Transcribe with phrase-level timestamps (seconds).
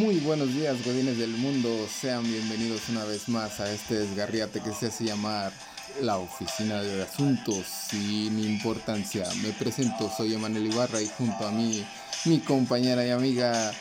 [0.00, 1.86] Muy buenos días, godines del mundo.
[1.86, 5.52] Sean bienvenidos una vez más a este desgarriate que se hace llamar
[6.00, 9.28] la Oficina de Asuntos Sin Importancia.
[9.42, 11.86] Me presento, soy Emanuel Ibarra y junto a mí,
[12.24, 13.74] mi compañera y amiga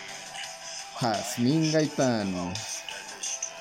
[0.99, 2.53] Jazmín Gaitán.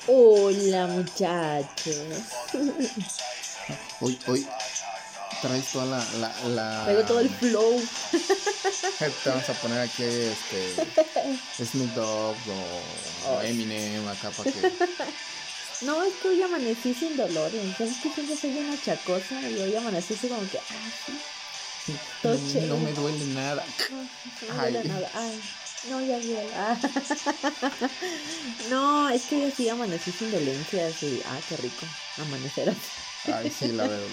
[0.07, 1.95] Hola muchachos.
[4.01, 4.45] Hoy, hoy
[5.41, 6.83] traes toda la, la, la...
[6.83, 7.81] Traigo todo el flow.
[8.99, 10.75] Te vamos a poner aquí este
[11.63, 14.59] Snoop Dogg o, o Eminem acá para que...
[15.81, 17.77] No, es que hoy amanecí sin dolores.
[17.77, 19.41] ¿Sabes que siempre soy una chacosa?
[19.49, 22.59] Y hoy amanecí así como que, ah, sí.
[22.67, 23.63] No, me duele nada.
[23.89, 24.87] No, no me duele Ay.
[24.89, 25.09] nada.
[25.13, 25.41] Ay,
[25.89, 26.35] no, ya vi.
[26.53, 26.77] Ah.
[28.69, 31.85] No, es que hoy sí amanecí sin dolencias y, ah, qué rico.
[32.17, 33.31] Amanecer así.
[33.31, 34.07] Ay, sí, la verdad.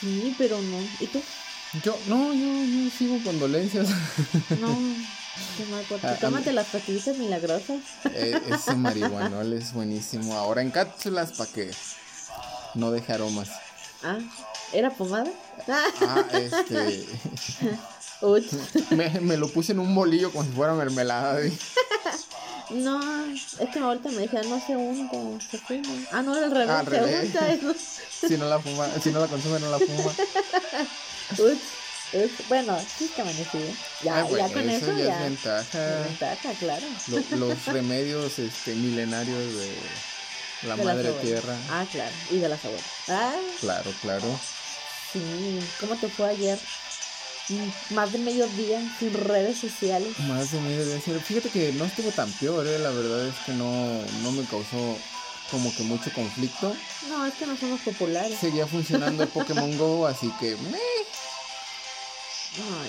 [0.00, 0.78] Sí, pero no.
[1.00, 1.22] ¿Y tú?
[1.84, 3.88] Yo, no, yo, yo sigo con dolencias.
[4.60, 4.68] No.
[5.56, 6.06] Qué mal por ti.
[6.06, 7.78] Ah, Tómate las pastillitas milagrosas.
[8.04, 10.34] Eh, ese marihuanol es buenísimo.
[10.36, 11.70] Ahora en cápsulas para que
[12.74, 13.50] no deje aromas.
[14.02, 14.18] Ah,
[14.72, 15.30] ¿era pomada?
[15.68, 17.06] Ah, este.
[18.96, 21.38] Me, me lo puse en un bolillo como si fuera mermelada.
[21.42, 21.52] ¿eh?
[22.70, 22.98] No,
[23.34, 25.94] es que ahorita me dijeron no se unta, se fuma.
[26.12, 27.34] Ah, no, al revés, Ah, al se revés.
[27.34, 27.74] eso.
[28.28, 30.12] Si no la fuma, si no la consume, no la fuma.
[31.32, 32.48] Ups, ups.
[32.48, 33.58] Bueno, sí que amanecí.
[34.02, 35.14] Ya, Ah, bueno, ya con eso, ya, ya.
[35.16, 35.98] es ventaja.
[36.00, 36.86] es ventaja, claro.
[37.08, 39.74] Lo- los remedios este, milenarios de
[40.68, 41.56] la De madre tierra.
[41.70, 42.14] Ah, claro.
[42.30, 42.86] Y de las abuelas.
[43.08, 44.40] Ah, Claro, claro.
[45.12, 45.58] sí.
[45.80, 46.58] ¿Cómo te fue ayer?
[47.90, 50.18] Más de medio día sin redes sociales.
[50.20, 51.00] Más de medio día.
[51.04, 52.78] sí, Fíjate que no estuvo tan peor, ¿eh?
[52.80, 54.98] la verdad es que no, no me causó
[55.50, 56.74] como que mucho conflicto.
[57.08, 58.38] No, es que no somos populares.
[58.38, 60.76] Seguía funcionando el Pokémon Go, así que No,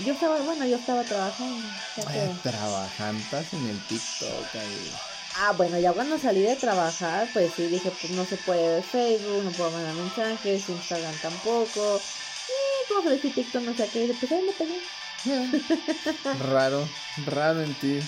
[0.06, 1.68] yo estaba, bueno, yo estaba trabajando.
[1.96, 4.92] que- ay, trabajantas en el TikTok ahí.
[5.40, 8.84] Ah, bueno, ya cuando salí de trabajar, pues sí, dije, pues no se puede ver
[8.84, 12.02] Facebook, no puedo mandar mensajes, Instagram tampoco.
[12.50, 14.80] Y como decir TikTok, no sé qué, pues ahí me pegué.
[16.40, 16.88] Raro,
[17.26, 18.00] raro en ti.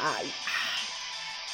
[0.00, 0.32] Ay,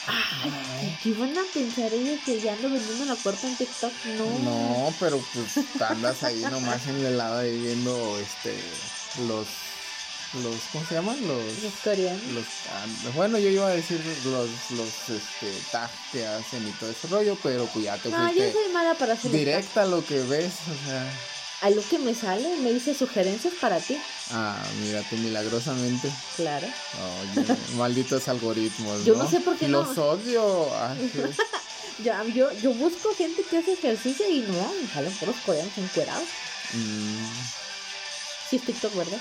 [0.09, 3.93] ay, ¿qué van a pensar ellos que ya ando vendiendo la puerta en TikTok?
[4.17, 4.39] No.
[4.41, 8.59] No, pero pues andas ahí nomás en el helado ahí viendo este
[9.27, 9.47] los
[10.43, 11.17] los ¿cómo se llaman?
[11.27, 12.23] Los Los coreanos.
[12.35, 16.91] los ah, bueno yo iba a decir los los este tags que hacen y todo
[16.91, 20.05] ese rollo pero pues ya te No, yo soy mala para hacer directa a lo
[20.05, 21.11] que ves o sea
[21.61, 23.97] A lo que me sale, me dice sugerencias para ti.
[24.31, 26.67] ah mira tú milagrosamente Claro.
[27.35, 29.83] oye malditos algoritmos Yo no sé por qué no.
[29.83, 31.11] los odio Ay.
[32.05, 36.29] Ya, yo, yo busco gente que hace ejercicio y no, me salen puros coreanos encuerados.
[36.73, 37.27] Mm,
[38.49, 39.21] Sí, es TikTok, ¿verdad?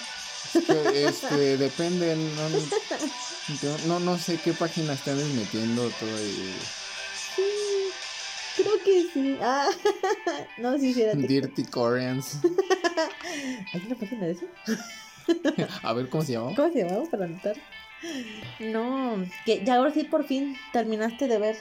[0.93, 6.53] este depende no, no no sé qué páginas te andes metiendo todo y
[7.35, 7.86] Sí,
[8.57, 9.37] creo que sí.
[9.41, 9.69] Ah,
[10.57, 11.29] no, sí, sí, era TikTok.
[11.29, 12.39] Dirty Koreans
[13.73, 14.45] ¿Hay una página de eso?
[15.83, 17.55] a ver cómo se llama ¿Cómo se llamaba para anotar?
[18.59, 21.57] No, que ya ahora sí por fin terminaste de ver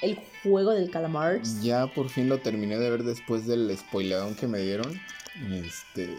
[0.00, 1.40] el juego del calamar.
[1.62, 5.00] Ya por fin lo terminé de ver después del spoileadón que me dieron.
[5.52, 6.16] Este,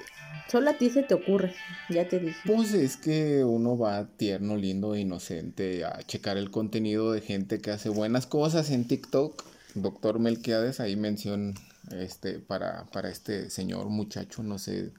[0.49, 1.53] Solo a ti se te ocurre,
[1.89, 2.39] ya te dije.
[2.45, 7.71] pues es que uno va tierno, lindo, inocente a checar el contenido de gente que
[7.71, 9.43] hace buenas cosas en TikTok.
[9.75, 11.55] Doctor Melquiades, ahí mención
[11.91, 14.91] este para, para este señor muchacho, no sé,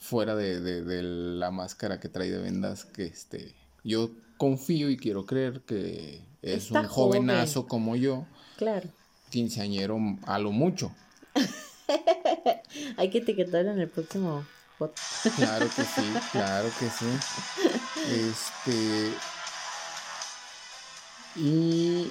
[0.00, 4.96] fuera de, de- de la máscara que trae de vendas, que este, yo confío y
[4.96, 7.68] quiero creer que es Está un jovenazo joven.
[7.68, 8.88] como yo, Claro,
[9.30, 10.92] quinceañero a lo mucho.
[12.96, 14.44] hay que etiquetarlo en el próximo
[14.78, 14.94] foto.
[15.36, 17.06] Claro que sí, claro que sí.
[18.08, 19.12] Este.
[21.36, 22.10] Y.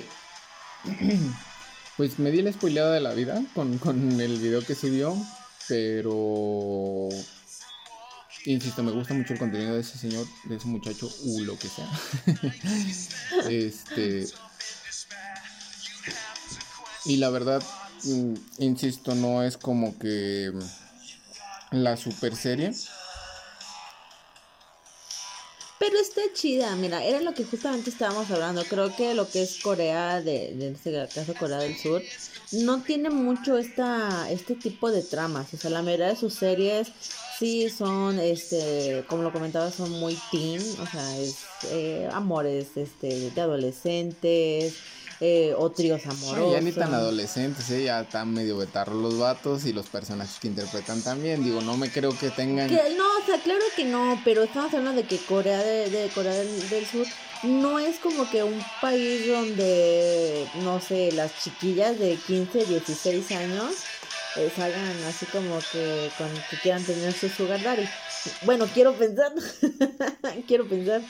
[2.01, 5.15] Pues me di la spoileada de la vida con, con el video que subió.
[5.67, 7.09] Pero.
[8.45, 11.67] Insisto, me gusta mucho el contenido de ese señor, de ese muchacho, u lo que
[11.67, 11.87] sea.
[13.51, 14.25] este.
[17.05, 17.61] Y la verdad,
[18.05, 20.51] mm, insisto, no es como que
[21.69, 22.73] la super serie.
[25.81, 28.63] Pero está chida, mira, era lo que justamente estábamos hablando.
[28.65, 32.03] Creo que lo que es Corea, de, de en este caso Corea del Sur,
[32.51, 35.51] no tiene mucho esta, este tipo de tramas.
[35.55, 36.89] O sea, la mayoría de sus series
[37.39, 40.61] sí son, este, como lo comentaba, son muy teen.
[40.61, 41.37] O sea, es
[41.71, 44.75] eh, amores este, de adolescentes,
[45.23, 46.51] eh, o tríos amorosos.
[46.51, 47.83] ya ni tan adolescentes, ¿eh?
[47.83, 51.43] ya están medio betarros los vatos y los personajes que interpretan también.
[51.43, 52.71] Digo, no me creo que tengan.
[52.71, 56.85] no, o sea, claro que no, pero estamos hablando de que Corea de, Corea del,
[56.87, 57.05] Sur
[57.43, 63.75] no es como que un país donde, no sé, las chiquillas de 15, 16 años
[64.37, 67.87] eh, salgan así como que, con, que quieran tener su sugar daddy.
[68.41, 69.33] Bueno, quiero pensar,
[70.47, 71.01] quiero pensar.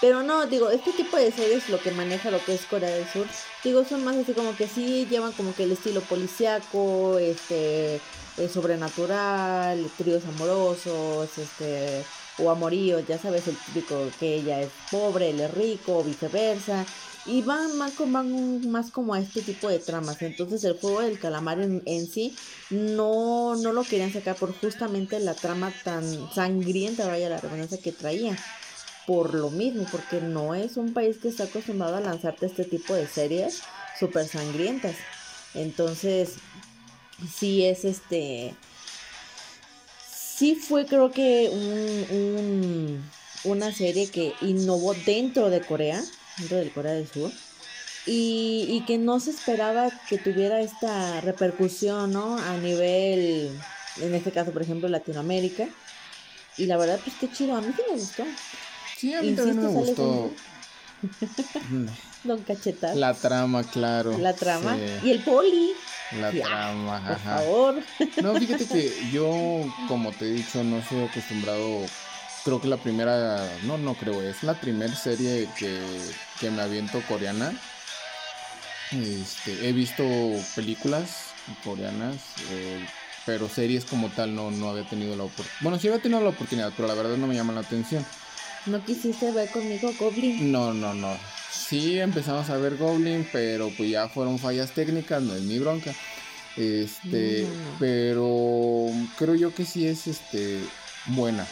[0.00, 3.08] Pero no, digo, este tipo de series lo que maneja lo que es Corea del
[3.08, 3.26] Sur,
[3.64, 8.48] digo, son más así como que sí llevan como que el estilo policiaco, este, eh,
[8.48, 12.04] sobrenatural, tríos amorosos, este,
[12.38, 16.86] o amoríos, ya sabes, el típico que ella es pobre, él es rico, o viceversa.
[17.26, 20.22] Y van más, van más como a este tipo de tramas.
[20.22, 22.34] Entonces el juego del calamar en, en sí
[22.70, 27.92] no, no lo querían sacar por justamente la trama tan sangrienta, vaya la redundancia que
[27.92, 28.38] traía
[29.08, 32.92] por lo mismo, porque no es un país que está acostumbrado a lanzarte este tipo
[32.94, 33.62] de series
[33.98, 34.96] súper sangrientas.
[35.54, 36.34] Entonces,
[37.34, 38.54] sí es este.
[40.06, 43.02] Sí fue, creo que, un,
[43.44, 46.04] una serie que innovó dentro de Corea,
[46.36, 47.32] dentro del Corea del Sur.
[48.04, 52.36] Y, y, que no se esperaba que tuviera esta repercusión, ¿no?
[52.36, 53.58] A nivel,
[54.02, 55.66] en este caso, por ejemplo, Latinoamérica.
[56.58, 58.24] Y la verdad, pues qué chido, a mí sí me gustó.
[58.98, 60.32] Sí, a mí también me gustó.
[62.24, 62.96] Don Cachetas.
[62.96, 64.18] La trama, claro.
[64.18, 64.76] La trama.
[65.04, 65.72] Y el poli.
[66.20, 67.74] La trama, por favor.
[68.22, 71.86] No, fíjate que yo, como te he dicho, no soy acostumbrado.
[72.44, 75.80] Creo que la primera, no, no creo, es la primera serie que,
[76.40, 77.52] que me aviento coreana.
[78.90, 80.02] Este, he visto
[80.56, 82.16] películas coreanas,
[82.50, 82.84] eh,
[83.26, 85.54] pero series como tal no, no había tenido la oportunidad.
[85.60, 88.04] Bueno, sí había tenido la oportunidad, pero la verdad no me llama la atención.
[88.68, 90.52] ¿No quisiste ver conmigo Goblin?
[90.52, 91.16] No, no, no.
[91.50, 95.94] Sí empezamos a ver Goblin, pero pues ya fueron fallas técnicas, no es mi bronca.
[96.56, 97.46] Este,
[97.78, 100.60] pero creo yo que sí es este
[101.06, 101.46] buena.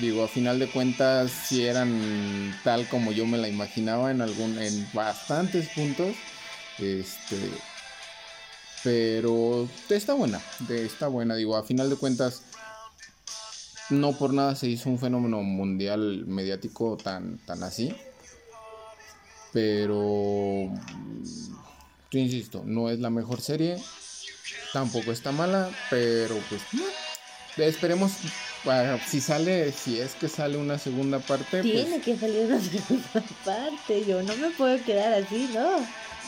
[0.00, 4.58] Digo, a final de cuentas sí eran tal como yo me la imaginaba en algún
[4.58, 6.14] en bastantes puntos.
[6.78, 7.36] Este,
[8.82, 12.42] pero está buena, está buena, digo, a final de cuentas
[13.90, 17.94] no por nada se hizo un fenómeno mundial mediático tan, tan así.
[19.52, 20.70] Pero,
[22.10, 23.78] yo insisto, no es la mejor serie.
[24.72, 26.62] Tampoco está mala, pero pues
[27.56, 28.12] esperemos
[29.06, 31.62] si sale, si es que sale una segunda parte.
[31.62, 35.68] Pues tiene que salir una segunda parte, yo no me puedo quedar así, ¿no?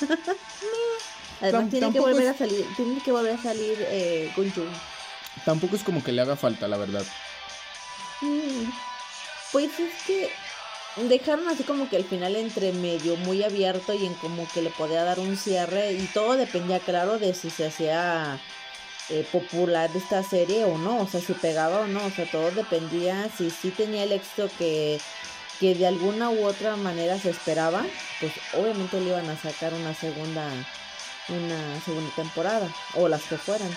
[1.40, 4.30] Además tiene que volver a salir, tiene que volver a salir eh,
[5.44, 7.04] Tampoco es como que le haga falta, la verdad.
[8.20, 8.70] Mm,
[9.52, 10.30] pues es que
[10.96, 14.70] dejaron así como que el final entre medio muy abierto y en como que le
[14.70, 18.40] podía dar un cierre y todo dependía claro de si se hacía
[19.08, 22.50] eh, popular esta serie o no, o sea, si pegaba o no, o sea, todo
[22.50, 25.00] dependía si sí tenía el éxito que,
[25.58, 27.84] que de alguna u otra manera se esperaba,
[28.20, 30.48] pues obviamente le iban a sacar una segunda
[31.28, 33.70] una segunda temporada o las que fueran.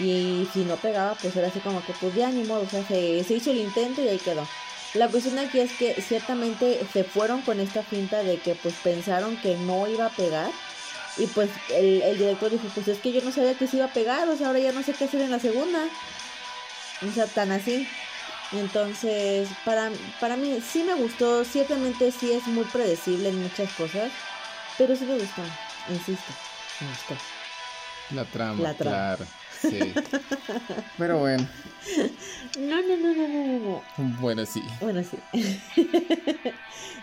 [0.00, 2.82] Y si no pegaba, pues era así como que, pues ya ni modo, o sea,
[2.86, 4.46] se, hizo el intento y ahí quedó.
[4.94, 9.36] La cuestión aquí es que ciertamente se fueron con esta finta de que pues pensaron
[9.36, 10.50] que no iba a pegar.
[11.16, 13.86] Y pues el, el director dijo, pues es que yo no sabía que se iba
[13.86, 15.84] a pegar, o sea, ahora ya no sé qué hacer en la segunda.
[17.06, 17.86] O sea, tan así.
[18.52, 24.10] Entonces, para, para mí sí me gustó, ciertamente sí es muy predecible en muchas cosas,
[24.76, 25.42] pero sí me gustó,
[25.88, 26.32] insisto,
[26.80, 27.14] me gustó.
[28.10, 28.96] La trama, la trama.
[28.96, 29.39] claro.
[29.60, 29.78] Sí.
[30.98, 31.46] Pero bueno.
[32.58, 33.82] No, no, no, no, no, no.
[34.20, 34.62] Bueno, sí.
[34.80, 35.18] Bueno, sí.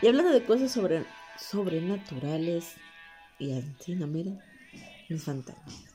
[0.01, 1.05] y hablando de cosas sobre,
[1.39, 2.75] sobrenaturales
[3.39, 4.07] y así, ¿no?
[4.07, 4.31] Mira,
[5.09, 5.85] los fantasmas.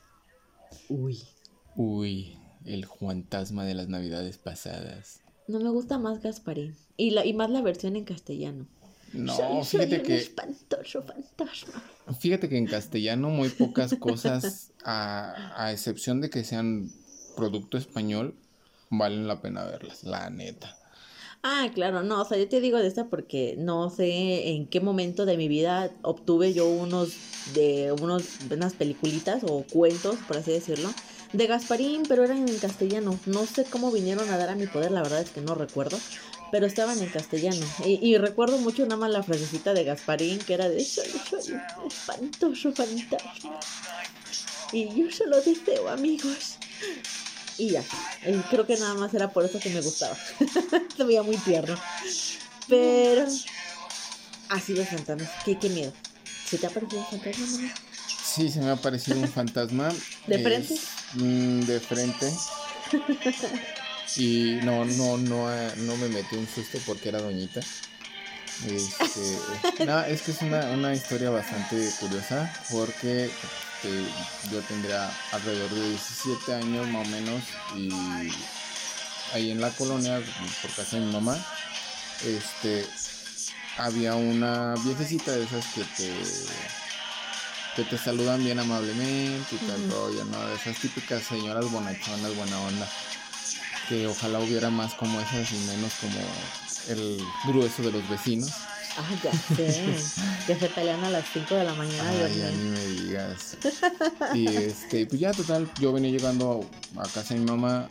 [0.89, 1.19] Uy.
[1.75, 5.21] Uy, el fantasma de las navidades pasadas.
[5.47, 6.75] No me gusta más Gasparín.
[6.95, 8.67] Y, la, y más la versión en castellano.
[9.13, 10.17] No, fíjate que.
[10.17, 11.83] espantoso fantasma.
[12.19, 16.91] Fíjate que en castellano muy pocas cosas, a, a excepción de que sean
[17.35, 18.35] producto español,
[18.89, 20.77] valen la pena verlas, la neta.
[21.45, 24.79] Ah, claro, no, o sea, yo te digo de esta porque no sé en qué
[24.79, 27.11] momento de mi vida obtuve yo unos
[27.53, 30.89] de unos unas peliculitas o cuentos, por así decirlo,
[31.33, 33.19] de Gasparín, pero eran en castellano.
[33.25, 35.97] No sé cómo vinieron a dar a mi poder, la verdad es que no recuerdo,
[36.53, 37.65] pero estaban en castellano.
[37.83, 41.87] Y, recuerdo mucho nada más la frasecita de Gasparín que era de soy, soy un
[41.87, 43.59] espantoso fantasma.
[44.71, 46.57] Y yo solo deseo amigos.
[47.57, 47.83] Y ya,
[48.51, 50.15] creo que nada más era por eso que me gustaba.
[50.95, 51.75] Se veía muy tierno.
[52.67, 53.25] Pero
[54.49, 55.91] así los fantasmas, qué, qué miedo.
[56.45, 57.73] ¿Se te ha parecido un fantasma, mamá?
[58.23, 59.89] Sí, se me ha parecido un fantasma.
[60.27, 60.79] ¿De Es- frente?
[61.13, 62.31] mm, de frente.
[64.15, 67.61] Y no, no, no, eh, no me metí un susto porque era doñita.
[68.65, 69.39] Este,
[69.85, 74.05] no, es que es una, una historia bastante curiosa porque este,
[74.51, 77.43] yo tendría alrededor de 17 años más o menos
[77.75, 77.91] y
[79.33, 80.21] ahí en la colonia,
[80.61, 81.35] por casa de mi mamá,
[82.23, 82.85] este,
[83.77, 86.13] había una viejecita de esas que te,
[87.75, 89.91] que te saludan bien amablemente y tal Ujú.
[89.91, 90.47] rollo, ¿no?
[90.47, 92.87] De esas típicas señoras bonachonas, buena onda.
[93.89, 96.19] Que ojalá hubiera más como esas y menos como
[96.87, 98.51] el grueso de los vecinos.
[98.97, 99.95] Ah, ya sé.
[100.47, 102.09] que se pelean a las 5 de la mañana.
[102.09, 103.57] Ay, ya ni me digas.
[104.33, 107.87] Y este, pues ya total, yo venía llegando a casa de mi mamá,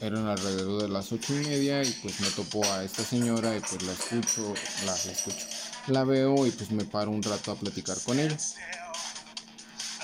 [0.00, 3.60] eran alrededor de las ocho y media y pues me topo a esta señora y
[3.60, 4.54] pues la escucho,
[4.86, 5.46] la, la escucho,
[5.88, 8.36] la veo y pues me paro un rato a platicar con ella.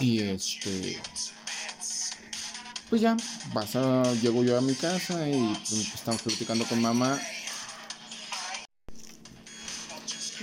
[0.00, 1.00] Y este,
[2.90, 3.16] pues ya,
[3.54, 7.18] pasa, llego yo a mi casa y pues, estamos platicando con mamá.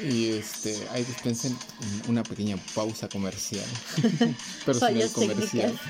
[0.02, 1.58] Y este, ahí dispensen
[2.08, 3.66] una pequeña pausa comercial.
[4.66, 5.80] Pero sin el Fallas comercial.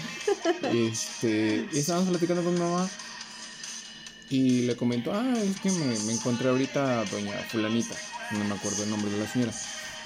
[0.74, 2.90] Este, y estábamos platicando con mamá.
[4.30, 7.96] Y le comentó, ah, es que me, me encontré ahorita a doña fulanita.
[8.32, 9.54] No me acuerdo el nombre de la señora.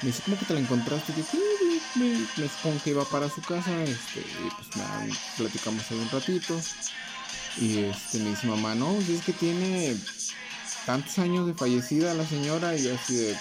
[0.01, 1.13] Me dice, ¿cómo que te la encontraste?
[1.13, 1.39] Y yo, sí,
[1.95, 3.71] me, me, supongo que iba para su casa.
[3.83, 5.07] Este, y pues nada,
[5.37, 6.59] platicamos ahí un ratito.
[7.57, 9.95] Y este, me dice mamá, no, pues es que tiene
[10.85, 12.75] tantos años de fallecida la señora.
[12.75, 13.37] Y así de,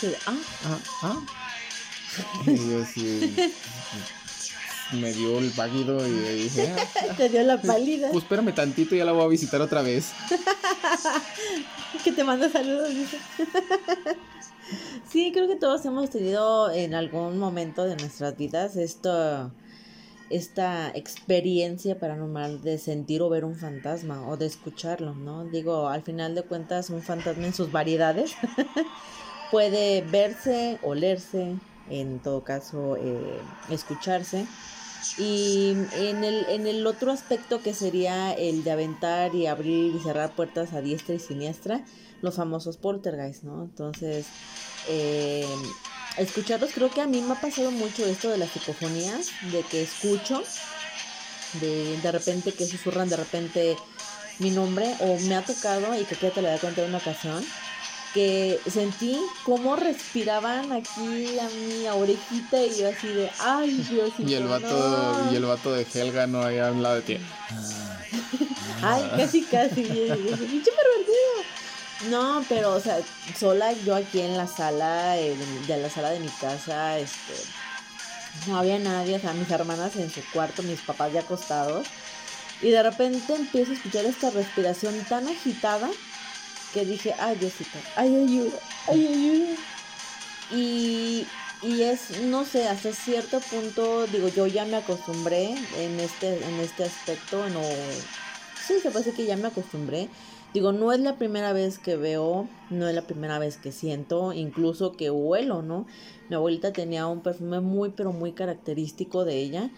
[0.00, 0.34] Sí, ah,
[0.64, 1.20] ah, ah.
[2.46, 3.34] Y yo así,
[4.92, 8.10] me dio el váguido y dije, ah, te dio la pálida.
[8.10, 10.12] pues espérame tantito, ya la voy a visitar otra vez.
[12.04, 13.18] que te manda saludos, dice.
[15.08, 19.52] Sí, creo que todos hemos tenido en algún momento de nuestras vidas esto,
[20.30, 25.44] esta experiencia paranormal de sentir o ver un fantasma o de escucharlo, ¿no?
[25.44, 28.32] Digo, al final de cuentas, un fantasma en sus variedades
[29.50, 31.56] puede verse, olerse,
[31.88, 33.38] en todo caso, eh,
[33.70, 34.46] escucharse.
[35.18, 39.98] Y en el, en el otro aspecto que sería el de aventar y abrir y
[40.00, 41.84] cerrar puertas a diestra y siniestra,
[42.22, 43.64] los famosos poltergeist, ¿no?
[43.64, 44.26] Entonces,
[44.88, 45.44] eh,
[46.18, 49.82] escucharlos, creo que a mí me ha pasado mucho esto de las psicofonías, de que
[49.82, 50.42] escucho,
[51.60, 53.76] de, de repente que susurran de repente
[54.38, 56.90] mi nombre, o me ha tocado, y creo que ya te lo había contado en
[56.90, 57.44] una ocasión,
[58.14, 64.34] que sentí cómo respiraban aquí a mi orejita y yo así de, ay Dios Y
[64.34, 67.18] el vato, y el vato de Helga no ahí al lado de ti.
[68.82, 69.82] Ay, casi, casi.
[69.82, 71.13] yo dije, "Pinche pervertido".
[72.10, 72.98] No, pero, o sea,
[73.38, 75.36] sola yo aquí en la sala, de,
[75.66, 77.34] de la sala de mi casa, este,
[78.46, 81.86] no había nadie, o sea, mis hermanas en su cuarto, mis papás ya acostados,
[82.60, 85.88] y de repente empiezo a escuchar esta respiración tan agitada
[86.74, 88.58] que dije, ay, Diosito, ay, ayuda,
[88.88, 89.56] ay, ayuda.
[90.50, 91.26] Y,
[91.62, 96.60] y es, no sé, hasta cierto punto, digo, yo ya me acostumbré en este, en
[96.60, 97.62] este aspecto, no,
[98.66, 100.08] sí, se puede decir que ya me acostumbré.
[100.54, 104.32] Digo, no es la primera vez que veo, no es la primera vez que siento,
[104.32, 105.84] incluso que huelo, ¿no?
[106.28, 109.70] Mi abuelita tenía un perfume muy, pero muy característico de ella.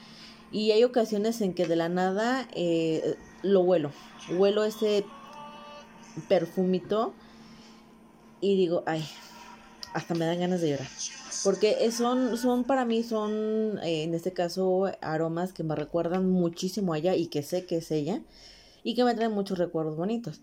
[0.52, 3.90] Y hay ocasiones en que de la nada eh, lo huelo.
[4.36, 5.06] Huelo ese
[6.28, 7.14] perfumito
[8.42, 9.02] y digo, ay,
[9.94, 10.88] hasta me dan ganas de llorar.
[11.42, 16.92] Porque son, son para mí, son eh, en este caso aromas que me recuerdan muchísimo
[16.92, 18.20] a ella y que sé que es ella
[18.86, 20.42] y que me traen muchos recuerdos bonitos.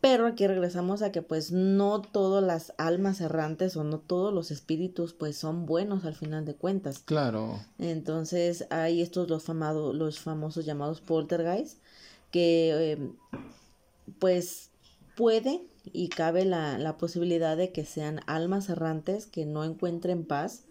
[0.00, 4.50] Pero aquí regresamos a que pues no todas las almas errantes o no todos los
[4.50, 7.00] espíritus pues son buenos al final de cuentas.
[7.00, 7.60] Claro.
[7.78, 9.46] Entonces hay estos los,
[9.94, 11.76] los famosos llamados poltergeist
[12.30, 12.98] que eh,
[14.18, 14.70] pues
[15.14, 15.60] puede
[15.92, 20.64] y cabe la, la posibilidad de que sean almas errantes que no encuentren paz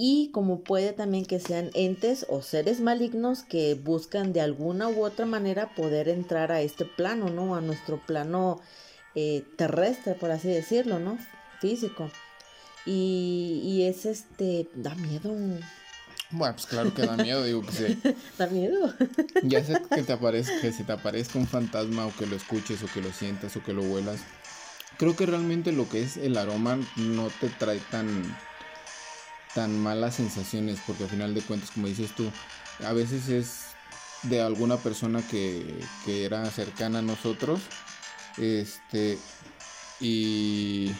[0.00, 5.04] y como puede también que sean entes o seres malignos que buscan de alguna u
[5.04, 7.56] otra manera poder entrar a este plano, ¿no?
[7.56, 8.60] A nuestro plano
[9.16, 11.18] eh, terrestre, por así decirlo, ¿no?
[11.60, 12.12] Físico.
[12.86, 15.34] Y, y es este, da miedo,
[16.30, 17.98] Bueno, pues claro que da miedo, digo que se,
[18.38, 18.94] da miedo.
[19.42, 22.84] ya sea que te aparezca, que se te aparezca un fantasma o que lo escuches
[22.84, 24.20] o que lo sientas o que lo huelas.
[24.96, 28.22] Creo que realmente lo que es el aroma no te trae tan
[29.58, 32.30] tan malas sensaciones porque al final de cuentas como dices tú
[32.86, 33.64] a veces es
[34.22, 37.58] de alguna persona que, que era cercana a nosotros
[38.36, 39.18] este
[40.00, 40.92] y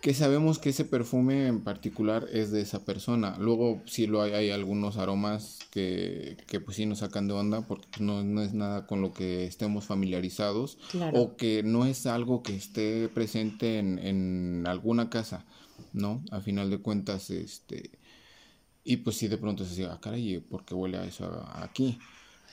[0.00, 3.38] que sabemos que ese perfume en particular es de esa persona.
[3.38, 7.66] Luego sí lo hay, hay algunos aromas que, que, pues sí nos sacan de onda
[7.66, 11.18] porque no, no, es nada con lo que estemos familiarizados claro.
[11.18, 15.46] o que no es algo que esté presente en, en alguna casa,
[15.92, 16.22] ¿no?
[16.30, 17.90] A final de cuentas, este...
[18.86, 21.24] Y pues sí, de pronto se dice, ah, caray, ¿por qué huele a eso
[21.54, 21.98] aquí?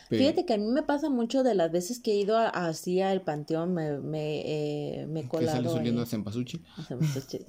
[0.10, 3.22] Fíjate que a mí me pasa mucho de las veces que he ido así al
[3.22, 5.48] panteón, me, me, eh, me he colado.
[5.48, 6.62] ¿Qué sales oliendo a Cempasúchil?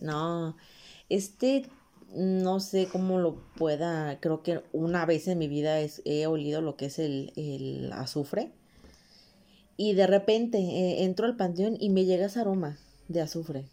[0.00, 0.56] No,
[1.08, 1.68] este,
[2.14, 6.60] no sé cómo lo pueda, creo que una vez en mi vida es, he olido
[6.60, 8.52] lo que es el, el azufre.
[9.76, 13.66] Y de repente eh, entro al panteón y me llega ese aroma de azufre.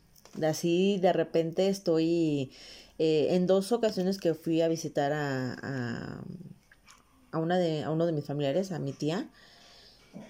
[0.44, 2.52] Así de repente estoy
[2.98, 6.24] eh, en dos ocasiones que fui a visitar a, a
[7.32, 9.30] a, una de, a uno de mis familiares, a mi tía.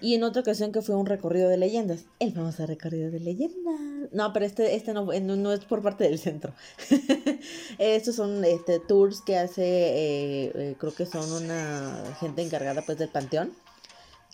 [0.02, 2.04] Y en otra ocasión que fue un recorrido de leyendas.
[2.18, 3.80] El famoso recorrido de leyendas.
[4.12, 6.52] No, pero este, este no, no, es por parte del centro.
[7.78, 12.98] Estos son este, tours que hace, eh, eh, creo que son una gente encargada pues
[12.98, 13.52] del panteón.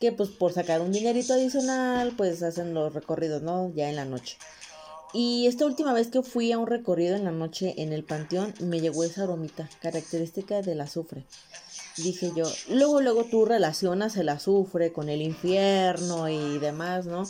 [0.00, 3.73] Que pues por sacar un dinerito adicional, pues hacen los recorridos, ¿no?
[3.75, 4.37] Ya en la noche.
[5.18, 8.52] Y esta última vez que fui a un recorrido en la noche en el panteón,
[8.61, 11.25] me llegó esa aromita característica del azufre
[11.96, 12.44] dije yo.
[12.68, 17.26] Luego, luego tú relacionas el azufre con el infierno y demás, ¿no?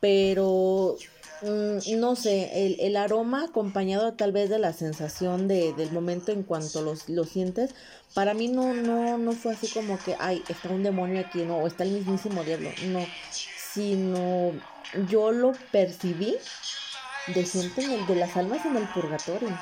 [0.00, 0.96] Pero,
[1.42, 6.32] mm, no sé, el, el, aroma acompañado tal vez de la sensación de, del momento
[6.32, 7.74] en cuanto lo, lo sientes,
[8.14, 11.58] para mí no, no, no fue así como que, ay, está un demonio aquí, no,
[11.58, 13.06] o está el mismísimo diablo, no,
[13.72, 14.52] sino
[15.08, 16.36] yo lo percibí
[17.28, 19.56] de sienten el de las almas en el purgatorio.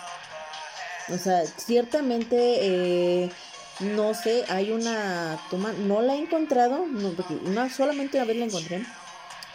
[1.09, 3.31] O sea, ciertamente eh,
[3.81, 8.85] no sé, hay una toma, no la he encontrado, no, solamente una vez la encontré,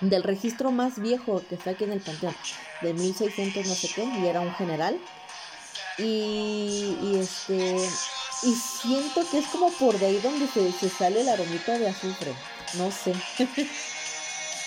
[0.01, 2.35] del registro más viejo que está aquí en el panteón,
[2.81, 5.00] de 1600 no sé qué, y era un general.
[5.98, 7.77] Y, este,
[8.44, 11.87] y siento que es como por de ahí donde se, se sale la aromita de
[11.87, 12.33] azufre,
[12.77, 13.13] no sé.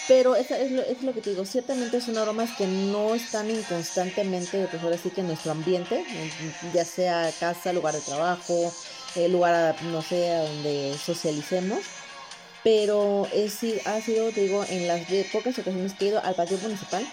[0.09, 3.51] Pero esa es, lo, es lo que te digo, ciertamente son aromas que no están
[3.51, 6.03] inconstantemente, pues ahora sí que en nuestro ambiente,
[6.73, 8.73] ya sea casa, lugar de trabajo,
[9.15, 11.81] el lugar, no sé, a donde socialicemos.
[12.65, 16.57] Pero es, ha sido, te digo, en las pocas ocasiones que he ido al patio
[16.59, 17.07] municipal,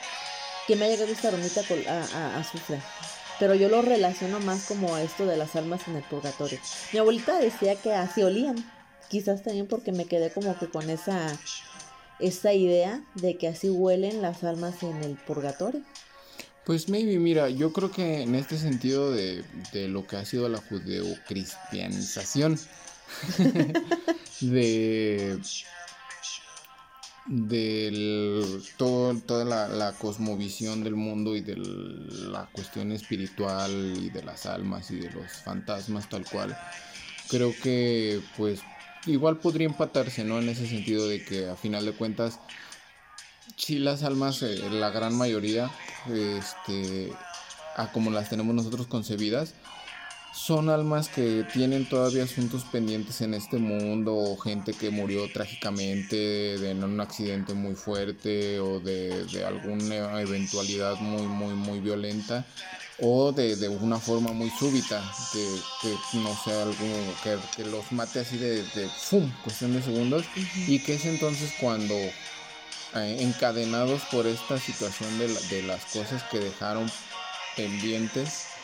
[0.65, 2.81] que me ha llegado esta aromita a, a, azufre.
[3.39, 6.59] Pero yo lo relaciono más como a esto de las almas en el purgatorio.
[6.93, 8.55] Mi abuelita decía que así olían.
[9.09, 11.37] Quizás también porque me quedé como que con esa,
[12.19, 15.81] esa idea de que así huelen las almas en el purgatorio.
[16.65, 20.49] Pues maybe, mira, yo creo que en este sentido de, de lo que ha sido
[20.49, 22.59] la judeocristianización
[24.41, 25.39] de
[27.27, 34.21] del todo, toda la, la, cosmovisión del mundo y de la cuestión espiritual y de
[34.21, 36.55] las almas y de los fantasmas tal cual
[37.27, 38.61] creo que pues
[39.05, 42.39] igual podría empatarse no en ese sentido de que a final de cuentas
[43.55, 45.71] sí las almas, eh, la gran mayoría,
[46.11, 47.11] este,
[47.75, 49.53] a como las tenemos nosotros concebidas,
[50.35, 56.15] son almas que tienen todavía asuntos pendientes en este mundo, o gente que murió trágicamente
[56.15, 62.45] de, en un accidente muy fuerte o de, de alguna eventualidad muy, muy, muy violenta
[62.99, 65.45] o de, de, una forma muy súbita, que,
[65.81, 66.75] que no sé, algo
[67.23, 69.29] que, que, los mate así de, de ¡fum!
[69.43, 70.25] cuestión de segundos,
[70.67, 76.39] y que es entonces cuando eh, encadenados por esta situación de, de las cosas que
[76.39, 76.89] dejaron
[77.57, 78.54] pendientes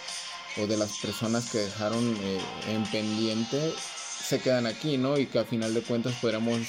[0.57, 3.73] o de las personas que dejaron eh, en pendiente
[4.27, 5.17] se quedan aquí, ¿no?
[5.17, 6.59] Y que a final de cuentas podríamos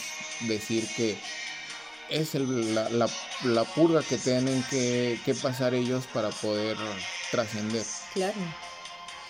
[0.40, 1.16] decir que
[2.08, 3.08] es el, la, la,
[3.44, 6.76] la, purga que tienen que, que pasar ellos para poder
[7.30, 7.84] trascender.
[8.14, 8.34] Claro.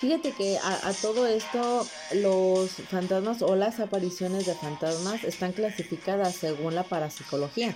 [0.03, 6.75] Fíjate que a, todo esto los fantasmas o las apariciones de fantasmas están clasificadas según
[6.75, 7.73] la parapsicología.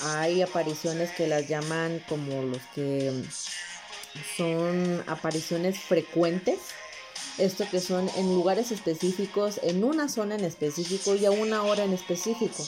[0.00, 3.12] Hay apariciones que las llaman como los que
[4.36, 6.58] son apariciones frecuentes.
[7.38, 11.84] Esto que son en lugares específicos, en una zona en específico y a una hora
[11.84, 12.64] en específico.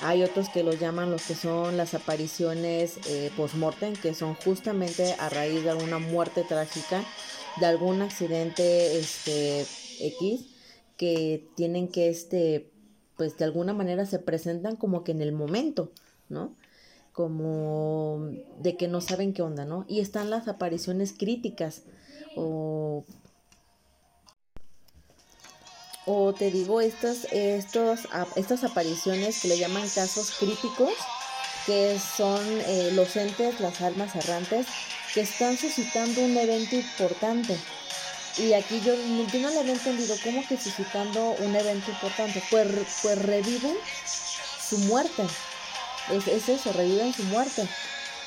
[0.00, 5.14] Hay otros que los llaman los que son las apariciones eh, post-mortem, que son justamente
[5.18, 7.04] a raíz de alguna muerte trágica
[7.60, 9.64] de algún accidente este
[10.00, 10.46] X
[10.96, 12.70] que tienen que este
[13.16, 15.92] pues de alguna manera se presentan como que en el momento,
[16.28, 16.56] ¿no?
[17.14, 19.86] Como de que no saben qué onda, ¿no?
[19.88, 21.84] Y están las apariciones críticas
[22.36, 23.04] o
[26.06, 28.00] o te digo estas estos,
[28.36, 30.92] estas apariciones que le llaman casos críticos
[31.66, 34.66] que son eh, los entes, las almas errantes,
[35.14, 37.58] que están suscitando un evento importante.
[38.36, 42.68] Y aquí yo, yo no le había entendido cómo que suscitando un evento importante, pues,
[43.02, 43.76] pues reviven
[44.68, 45.22] su muerte.
[46.10, 47.68] Es, es eso, reviven su muerte.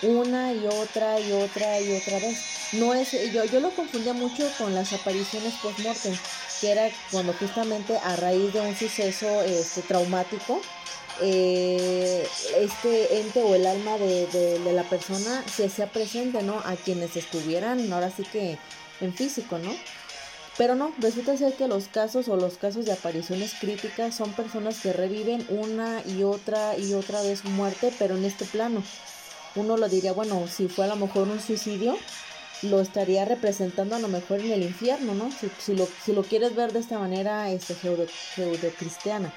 [0.04, 2.38] Una y otra y otra y otra vez.
[2.74, 6.16] No es, yo, yo lo confundía mucho con las apariciones post-mortem,
[6.62, 10.62] que era cuando justamente a raíz de un suceso este, traumático,
[11.22, 16.60] eh, este ente o el alma de, de, la persona se hacía presente, ¿no?
[16.60, 18.58] A quienes estuvieran, ahora sí que
[19.02, 19.72] en físico, ¿no?
[20.58, 24.80] Pero no, resulta ser que los casos o los casos de apariciones críticas son personas
[24.82, 28.82] que reviven una y otra y otra vez muerte, pero en este plano.
[29.56, 31.98] Uno lo diría, bueno, si fue a lo mejor un suicidio,
[32.64, 35.32] lo estaría representando a lo mejor en el infierno, ¿no?
[35.32, 37.76] Si, si, lo, si lo quieres ver de esta manera este,
[38.78, 39.32] cristiana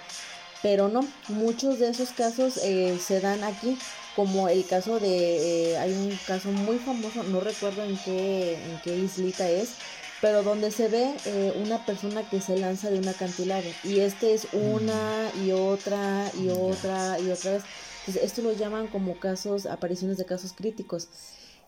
[0.62, 3.78] Pero no, muchos de esos casos eh, se dan aquí,
[4.16, 8.80] como el caso de, eh, hay un caso muy famoso, no recuerdo en qué, en
[8.82, 9.74] qué islita es,
[10.20, 14.34] pero donde se ve eh, una persona que se lanza de un acantilado y este
[14.34, 17.62] es una y otra y otra y otra vez.
[18.00, 21.08] Entonces, esto lo llaman como casos, apariciones de casos críticos.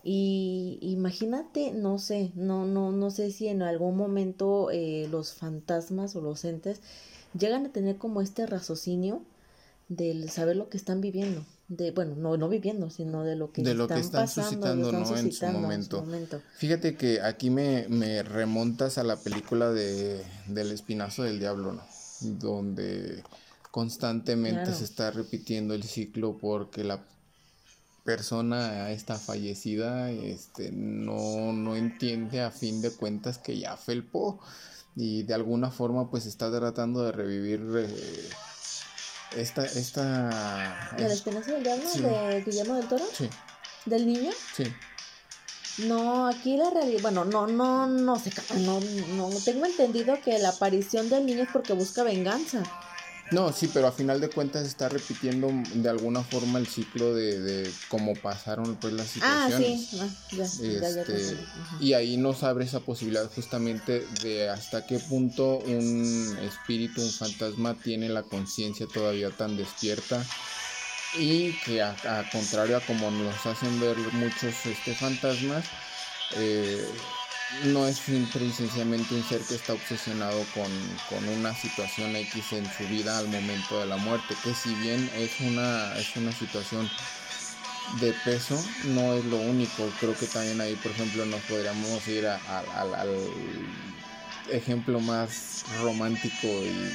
[0.04, 6.16] Y imagínate, no sé, no, no, no sé si en algún momento eh, los fantasmas
[6.16, 6.80] o los entes
[7.38, 9.22] llegan a tener como este raciocinio
[9.88, 11.44] del saber lo que están viviendo
[11.76, 14.92] de bueno no no viviendo sino de lo que, de lo están, que están suscitando
[14.92, 15.16] ¿no?
[15.16, 16.04] en, su momento.
[16.56, 21.82] fíjate que aquí me, me, remontas a la película de del espinazo del diablo no
[22.20, 23.22] donde
[23.70, 27.00] constantemente se está repitiendo el ciclo porque la
[28.04, 34.40] persona está fallecida este no no entiende a fin de cuentas que ya felpó
[34.94, 38.28] y de alguna forma pues está tratando de revivir eh,
[39.36, 40.90] esta, esta...
[40.96, 43.04] ¿De la esperanza del diablo de Guillermo del Toro?
[43.12, 43.28] Sí.
[43.86, 44.30] ¿Del niño?
[44.54, 44.64] Sí.
[45.78, 48.78] No, aquí la realidad, bueno, no, no, no sé, no,
[49.16, 52.62] no, tengo entendido que la aparición del niño es porque busca venganza.
[53.32, 57.40] No, sí, pero a final de cuentas está repitiendo de alguna forma el ciclo de,
[57.40, 59.88] de cómo pasaron pues las situaciones.
[60.00, 61.36] Ah, sí, ah, ya, este,
[61.80, 67.74] Y ahí nos abre esa posibilidad justamente de hasta qué punto un espíritu, un fantasma
[67.74, 70.22] tiene la conciencia todavía tan despierta
[71.18, 71.94] y que a,
[72.30, 75.64] contrario a como nos hacen ver muchos este fantasmas,
[76.36, 76.86] eh,
[77.64, 82.66] no es simple y sencillamente un ser que está obsesionado con, una situación X en
[82.72, 86.88] su vida al momento de la muerte, que si bien es una, es una situación
[88.00, 89.88] de peso, no es lo único.
[90.00, 93.08] Creo que también ahí, por ejemplo, nos podríamos ir al
[94.50, 96.92] ejemplo más romántico y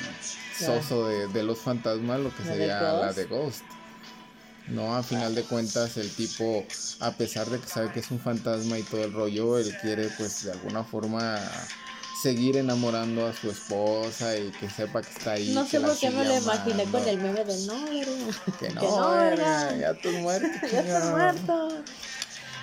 [0.58, 3.64] soso de, de los fantasmas, lo que sería la de Ghost.
[4.68, 6.66] No, a final de cuentas el tipo,
[7.00, 10.10] a pesar de que sabe que es un fantasma y todo el rollo, él quiere
[10.18, 11.40] pues de alguna forma
[12.22, 15.54] seguir enamorando a su esposa y que sepa que está ahí.
[15.54, 17.86] No sé por qué me lo imaginé con el meme de no,
[18.60, 18.88] Que no, que
[19.38, 20.68] no ya tú muerto.
[20.72, 21.70] ya estás muerto.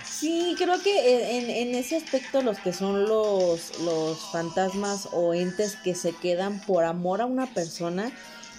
[0.04, 5.76] Sí, creo que en, en, ese aspecto los que son los, los fantasmas o entes
[5.76, 8.10] que se quedan por amor a una persona,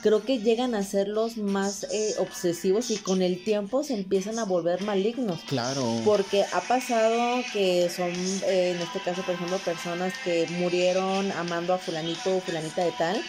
[0.05, 4.37] creo que llegan a ser los más eh, obsesivos y con el tiempo se empiezan
[4.37, 5.39] a volver malignos.
[5.47, 5.83] Claro.
[6.05, 11.73] Porque ha pasado que son, eh, en este caso, por ejemplo, personas que murieron amando
[11.73, 13.19] a fulanito o fulanita de tal.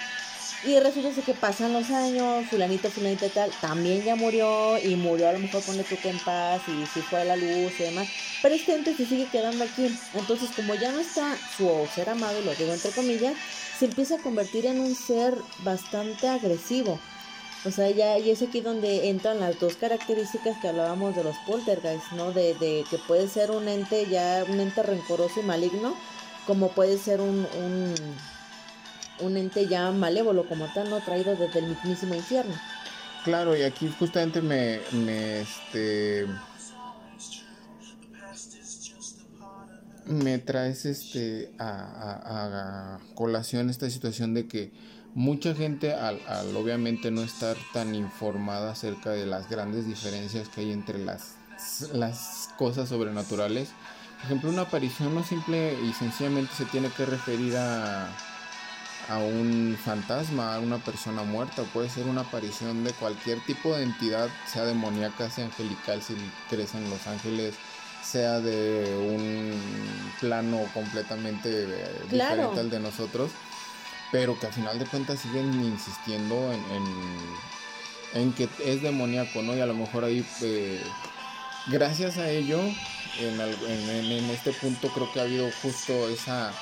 [0.66, 5.28] Y resulta que pasan los años, fulanito, fulanita de tal, también ya murió y murió
[5.28, 7.84] a lo mejor con tu que en paz y si fue a la luz y
[7.84, 8.08] demás.
[8.42, 9.96] Pero este ente se sigue quedando aquí.
[10.14, 13.34] Entonces, como ya no está su ser amado, lo digo entre comillas,
[13.78, 16.98] se empieza a convertir en un ser bastante agresivo.
[17.64, 21.36] O sea, ya y es aquí donde entran las dos características que hablábamos de los
[21.46, 22.32] poltergeists, ¿no?
[22.32, 25.96] De, de que puede ser un ente ya, un ente rencoroso y maligno,
[26.44, 27.94] como puede ser un, un,
[29.20, 31.00] un ente ya malévolo como tal, ¿no?
[31.00, 32.54] Traído desde el mismísimo infierno.
[33.24, 36.26] Claro, y aquí justamente me, me este
[40.06, 44.70] me traes este a, colación esta situación de que
[45.14, 46.20] mucha gente al,
[46.54, 51.34] obviamente no estar tan informada acerca de las grandes diferencias que hay entre las,
[51.92, 53.70] las cosas sobrenaturales
[54.16, 58.08] por ejemplo una aparición no simple y sencillamente se tiene que referir a
[59.08, 63.84] a un fantasma, a una persona muerta, puede ser una aparición de cualquier tipo de
[63.84, 66.14] entidad, sea demoníaca, sea angelical, si
[66.50, 67.54] crees en los ángeles,
[68.02, 69.60] sea de un
[70.20, 71.66] plano completamente
[72.10, 73.30] diferente al de nosotros,
[74.10, 76.62] pero que al final de cuentas siguen insistiendo en,
[78.14, 79.56] en que es demoníaco, ¿no?
[79.56, 80.82] Y a lo mejor ahí, eh,
[81.66, 82.60] gracias a ello,
[83.18, 86.52] en, en, en, este punto creo que ha habido justo esa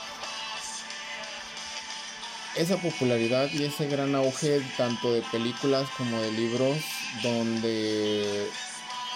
[2.56, 6.78] esa popularidad y ese gran auge tanto de películas como de libros
[7.22, 8.48] donde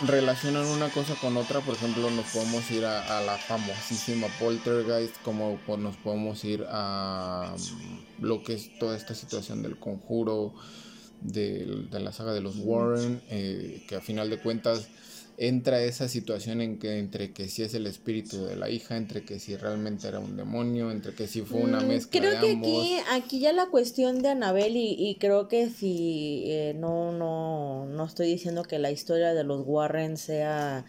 [0.07, 5.59] relacionan una cosa con otra, por ejemplo, nos podemos ir a, la famosísima Poltergeist, como
[5.79, 10.55] nos podemos ir a mm, lo que es toda esta situación del conjuro,
[11.20, 14.88] de, la saga de los Warren, eh, que a final de cuentas
[15.40, 19.22] entra esa situación en que entre que si es el espíritu de la hija, entre
[19.22, 22.51] que si realmente era un demonio, entre que si fue una mm, mezcla creo que
[22.51, 27.87] aquí aquí ya la cuestión de Anabel y, y creo que si eh, no no
[27.87, 30.85] no estoy diciendo que la historia de los Warren sea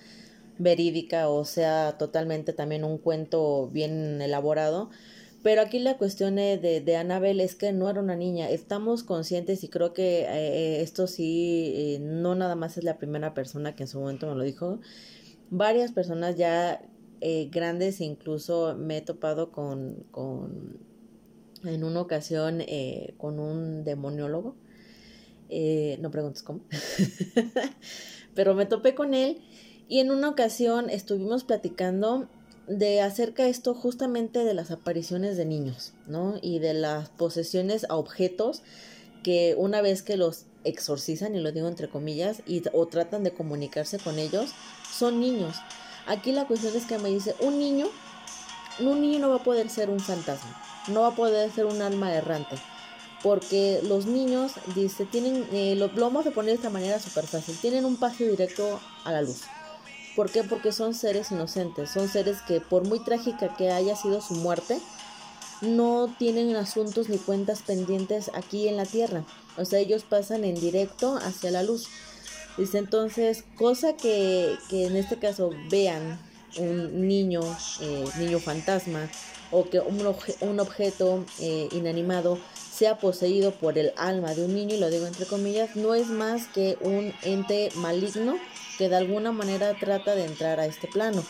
[0.57, 4.89] verídica o sea totalmente también un cuento bien elaborado,
[5.41, 8.49] pero aquí la cuestión de, de Annabelle es que no era una niña.
[8.49, 13.33] Estamos conscientes y creo que eh, esto sí, eh, no nada más es la primera
[13.33, 14.79] persona que en su momento me lo dijo.
[15.49, 16.81] Varias personas ya
[17.21, 20.77] eh, grandes, incluso me he topado con, con
[21.63, 22.61] en una ocasión
[23.17, 24.55] con un demoniólogo.
[25.49, 26.61] no preguntes cómo.
[28.35, 29.41] Pero me topé con él
[29.87, 32.29] y en una ocasión estuvimos platicando
[32.69, 36.35] de acerca esto justamente de las apariciones de niños, ¿no?
[36.41, 38.61] Y de las posesiones a objetos
[39.23, 43.31] que una vez que los exorcizan, y lo digo entre comillas, y, o tratan de
[43.31, 44.51] comunicarse con ellos,
[44.91, 45.55] son niños.
[46.05, 47.87] Aquí la cuestión es que me dice, un niño,
[48.79, 51.81] un niño no va a poder ser un fantasma, no va a poder ser un
[51.81, 52.55] alma errante,
[53.23, 57.25] porque los niños, dice, tienen, eh, lo, lo, vamos a poner de esta manera súper
[57.25, 59.41] fácil, tienen un paso directo a la luz.
[60.19, 60.43] ¿Por qué?
[60.43, 64.77] Porque son seres inocentes, son seres que por muy trágica que haya sido su muerte,
[65.61, 69.23] no tienen asuntos ni cuentas pendientes aquí en la tierra.
[69.55, 71.87] O sea, ellos pasan en directo hacia la luz.
[72.57, 76.19] Dice entonces, cosa que, en este caso vean
[76.57, 77.39] un niño,
[77.79, 79.09] eh, niño fantasma,
[79.51, 80.05] o que un,
[80.41, 82.39] un objeto eh, inanimado
[82.79, 86.07] sea poseído por el alma de un niño, y lo digo entre comillas, no es
[86.07, 88.37] más que un ente maligno
[88.77, 91.21] que de alguna manera trata de entrar a este plano.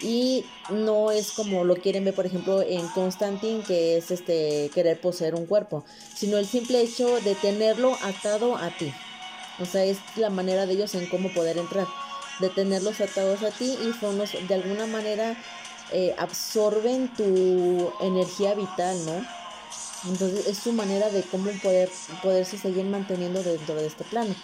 [0.00, 5.00] Y no es como lo quieren ver, por ejemplo, en Constantine, que es este querer
[5.00, 5.84] poseer un cuerpo,
[6.14, 8.92] sino el simple hecho de tenerlo atado a ti.
[9.58, 11.88] O sea, es la manera de ellos en cómo poder entrar,
[12.38, 15.36] de tenerlos atados a ti y son los, de alguna manera
[15.90, 19.41] eh, absorben tu energía vital, ¿no?
[20.08, 21.90] Entonces es su manera de cómo poder,
[22.22, 24.34] poderse seguir manteniendo dentro de este plano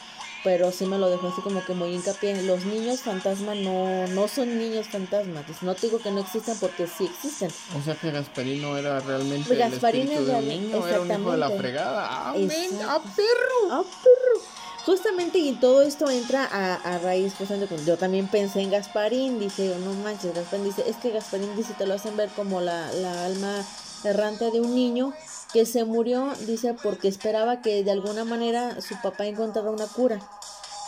[0.44, 2.42] pero sí me lo dejó así como que muy hincapié.
[2.42, 5.44] Los niños fantasma no, no son niños fantasmas.
[5.62, 7.50] No te digo que no existen porque sí existen.
[7.78, 11.32] O sea que Gasparín no era realmente el espíritu de un niño, era un hijo
[11.32, 12.30] de la fregada.
[12.30, 12.70] ¡Amén!
[12.88, 13.72] ¡A perro!
[13.72, 14.42] ¡A perro!
[14.86, 19.76] Justamente y todo esto entra a, a raíz, justamente yo también pensé en Gasparín, dice,
[19.84, 23.26] no manches, Gasparín dice, es que Gasparín dice, te lo hacen ver como la, la
[23.26, 23.62] alma
[24.04, 25.12] errante de un niño
[25.52, 30.20] que se murió, dice, porque esperaba que de alguna manera su papá encontrara una cura.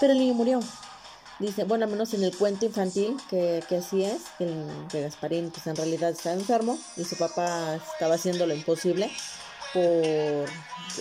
[0.01, 0.61] Pero el niño murió.
[1.39, 4.47] Dice, bueno, menos en el cuento infantil, que, que así es, que,
[4.91, 9.11] que Gasparín pues en realidad está enfermo y su papá estaba haciendo lo imposible
[9.73, 10.47] por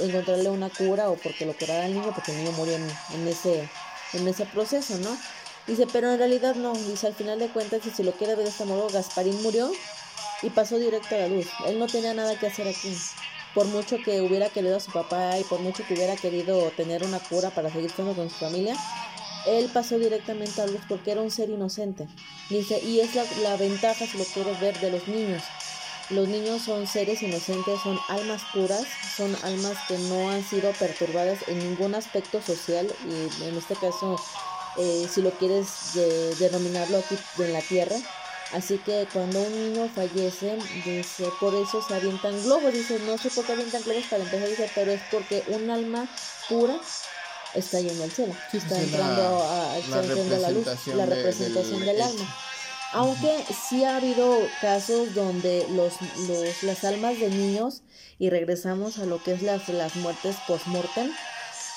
[0.02, 3.70] encontrarle una cura o porque lo curara al niño, porque el niño murió en, ese,
[4.14, 5.18] en ese proceso, ¿no?
[5.68, 8.52] Dice, pero en realidad no, dice, al final de cuentas, si lo quiere ver de
[8.52, 9.70] este modo, Gasparín murió
[10.42, 11.48] y pasó directo a la luz.
[11.68, 12.96] Él no tenía nada que hacer aquí
[13.60, 17.04] por mucho que hubiera querido a su papá y por mucho que hubiera querido tener
[17.04, 18.74] una cura para seguir estando con su familia,
[19.46, 22.08] él pasó directamente a luz porque era un ser inocente.
[22.50, 25.44] Y es la, ventaja, si lo quieres ver, de los niños.
[26.10, 28.86] Los niños son seres inocentes, son almas puras,
[29.18, 34.16] son almas que no han sido perturbadas en ningún aspecto social y en este caso,
[34.78, 35.96] eh, si lo quieres
[36.40, 37.98] denominarlo aquí en la tierra,
[38.52, 42.74] Así que cuando un niño fallece, dice, por eso se avientan globos.
[42.74, 46.10] Dice, no sé por qué avientan globos para empezar, dice, pero es porque un alma
[46.48, 46.80] pura
[47.54, 48.34] está yendo al cielo.
[48.52, 50.02] está entrando a, la,
[50.40, 52.36] la luz, la representación del, alma.
[52.94, 55.94] Aunque sí ha habido casos donde los,
[56.28, 57.84] los, las almas de niños,
[58.18, 61.12] y regresamos a lo que es las, las muertes post-mortem,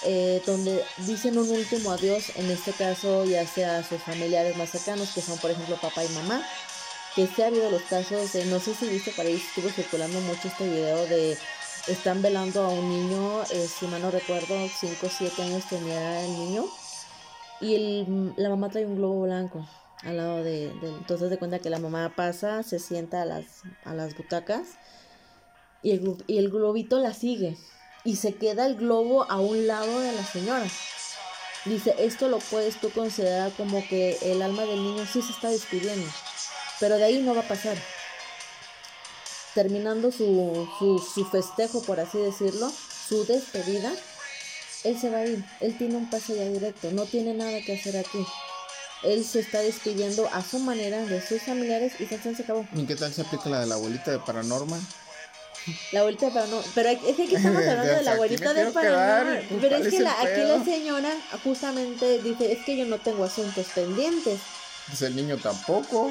[0.05, 4.71] eh, donde dicen un último adiós, en este caso ya sea a sus familiares más
[4.71, 6.45] cercanos, que son por ejemplo papá y mamá,
[7.15, 10.49] que se ha habido los casos, no sé si viste para ahí, estuvo circulando mucho
[10.49, 11.37] este video de
[11.89, 16.25] están velando a un niño, eh, si mal no recuerdo, 5 o 7 años tenía
[16.25, 16.65] el niño,
[17.61, 19.67] y el, la mamá trae un globo blanco
[20.03, 23.95] al lado de, entonces de cuenta que la mamá pasa, se sienta a las, a
[23.95, 24.67] las butacas,
[25.83, 27.57] y el, y el globito la sigue
[28.05, 30.67] y se queda el globo a un lado de la señora.
[31.65, 35.49] Dice, esto lo puedes tú considerar como que el alma del niño sí se está
[35.49, 36.11] despidiendo,
[36.81, 37.77] pero de ahí no va a pasar.
[39.55, 42.73] Terminando su, su, su festejo, por así decirlo,
[43.09, 43.93] su despedida,
[44.83, 47.77] él se va a ir, él tiene un pase ya directo, no tiene nada que
[47.77, 48.27] hacer aquí.
[49.05, 52.67] Él se está despidiendo a su manera de sus familiares y se acabó.
[52.73, 54.81] ¿Y qué tal se aplica la de la abuelita de Paranormal?
[55.93, 56.71] La abuelita de Paranormal.
[56.75, 59.47] Pero es que aquí estamos hablando de la abuelita de Paranormal.
[59.61, 61.13] Pero es que la, aquí la señora
[61.45, 64.41] justamente dice, es que yo no tengo asuntos pendientes.
[64.89, 66.11] Pues el niño tampoco.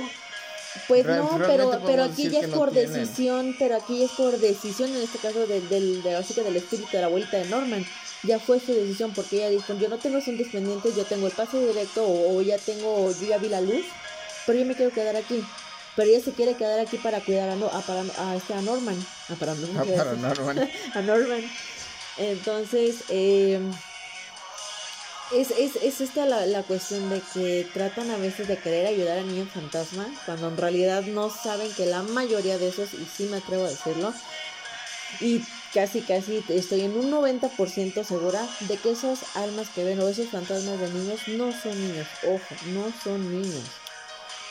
[0.87, 5.01] Pues no, pero, pero aquí ya es por decisión, pero aquí es por decisión, en
[5.01, 7.85] este caso del, del, de, de, del espíritu de la abuelita de Norman
[8.23, 11.33] ya fue su decisión porque ella dijo, yo no tengo asuntos pendientes, yo tengo el
[11.33, 13.85] pase directo o, ya tengo, yo ya vi la luz,
[14.45, 15.43] pero yo me quiero quedar aquí.
[15.95, 18.97] Pero ella se quiere quedar aquí para cuidar a, a, a, este, a Norman.
[19.29, 20.69] A, para, Norman.
[20.93, 21.51] a Norman.
[22.17, 23.59] Entonces, eh,
[25.33, 29.19] es, es, es, esta la, la, cuestión de que tratan a veces de querer ayudar
[29.19, 33.23] al niño fantasma, cuando en realidad no saben que la mayoría de esos, y sí
[33.25, 34.13] me atrevo a decirlo,
[35.19, 35.41] y
[35.73, 40.29] casi casi estoy en un 90% segura de que esas almas que ven o esos
[40.29, 42.07] fantasmas de niños no son niños.
[42.23, 43.63] Ojo, no son niños.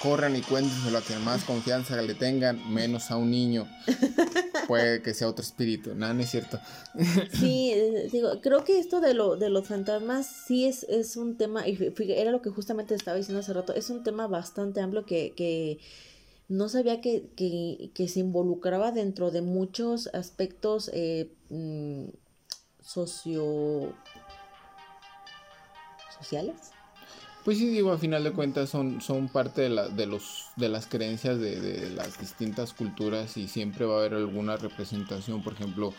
[0.00, 3.68] Corran y cuéntenselo a quien más confianza le tengan, menos a un niño.
[4.66, 6.58] Puede que sea otro espíritu, nada, no es cierto.
[7.32, 11.36] sí, eh, digo, creo que esto de, lo, de los fantasmas sí es, es un
[11.36, 15.04] tema, y era lo que justamente estaba diciendo hace rato, es un tema bastante amplio
[15.04, 15.80] que, que
[16.48, 22.06] no sabía que, que, se involucraba dentro de muchos aspectos eh, mm,
[22.80, 23.94] socio
[26.18, 26.72] sociales.
[27.44, 30.68] Pues sí, digo, a final de cuentas son, son parte de, la, de, los, de
[30.68, 35.54] las creencias de, de, las distintas culturas y siempre va a haber alguna representación, por
[35.54, 35.94] ejemplo,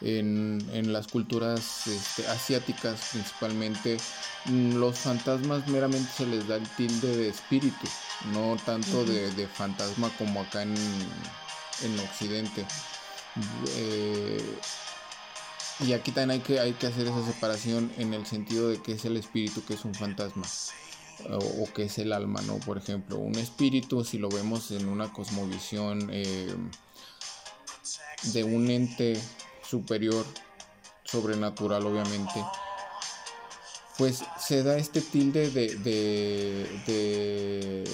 [0.00, 3.98] en, en las culturas este, asiáticas principalmente,
[4.46, 7.86] mm, los fantasmas meramente se les da el tilde de espíritu,
[8.32, 10.74] no tanto de, de, fantasma como acá en,
[11.82, 12.64] en Occidente.
[13.76, 14.58] Eh,
[15.80, 18.92] y aquí también hay que, hay que hacer esa separación en el sentido de que
[18.92, 20.46] es el espíritu, que es un fantasma
[21.30, 22.58] o, que es el alma, ¿no?
[22.58, 26.54] Por ejemplo, un espíritu, si lo vemos en una cosmovisión eh,
[28.32, 29.20] de un ente
[29.62, 30.24] superior,
[31.04, 32.44] sobrenatural obviamente,
[33.98, 35.74] pues se da este tilde de,
[36.86, 37.84] de,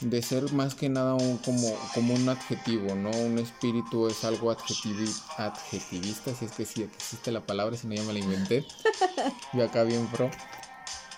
[0.00, 3.10] de, ser más que nada un, como, como un adjetivo, ¿no?
[3.10, 5.54] Un espíritu es algo adjetivista,
[6.34, 8.66] si es que sí existe la palabra, si no ya me la inventé.
[9.52, 10.28] Yo acá bien pro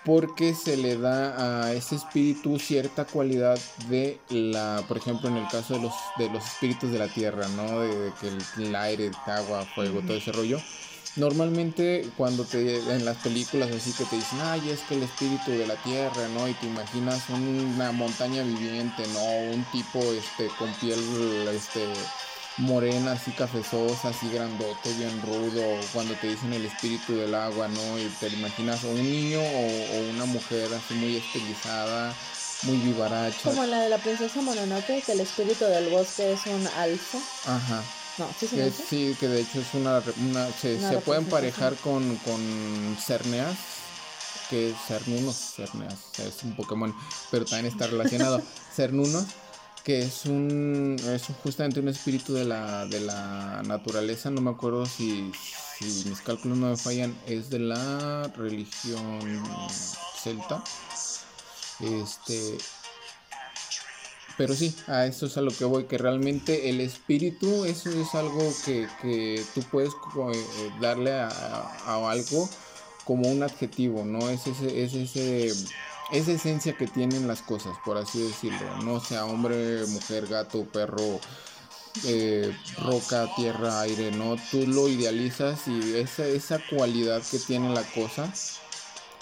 [0.04, 5.48] porque se le da a ese espíritu cierta cualidad de la, por ejemplo, en el
[5.48, 7.80] caso de los, de los espíritus de la tierra, ¿no?
[7.80, 10.59] De, que el, aire, el agua, fuego, todo ese rollo.
[11.16, 15.51] Normalmente cuando te en las películas así que te dicen, ay, es que el espíritu
[15.51, 16.49] de la tierra, ¿no?
[16.49, 19.25] Y te imaginas una montaña viviente, ¿no?
[19.53, 20.99] Un tipo este con piel
[21.53, 21.85] este
[22.59, 27.99] morena, así cafezosa, así grandote, bien rudo, cuando te dicen el espíritu del agua, ¿no?
[27.99, 32.14] Y te imaginas o un niño o, una mujer así muy estilizada,
[32.62, 33.51] muy vivaracha.
[33.51, 37.18] Como la de la princesa Mononoke, que el espíritu del bosque es un alfa.
[37.46, 37.83] Ajá.
[38.18, 40.03] No, ¿sí, que, sí, que de hecho es una...
[40.29, 43.57] una se, se puede emparejar con, con Cerneas,
[44.51, 46.94] que es Cernunos, Cerneas, es un Pokémon,
[47.31, 48.42] pero también está relacionado.
[48.75, 49.27] Cernunos
[49.85, 54.87] que es un es justamente un espíritu de la, de la naturaleza, no me acuerdo
[54.87, 55.33] si,
[55.81, 59.20] mis cálculos no me fallan, es de la religión
[60.23, 60.62] celta.
[61.81, 62.59] Este
[64.40, 68.14] pero sí, a eso es a lo que voy, que realmente el espíritu, eso es
[68.14, 71.31] algo que, que tú puedes eh, darle a,
[71.87, 72.48] algo
[73.05, 74.31] como un adjetivo, ¿no?
[74.31, 75.53] Es ese, es ese
[76.12, 81.20] esa esencia que tienen las cosas, por así decirlo, no sea hombre, mujer, gato, perro,
[82.07, 87.83] eh, roca, tierra, aire, no, tú lo idealizas y esa, esa cualidad que tiene la
[87.92, 88.33] cosa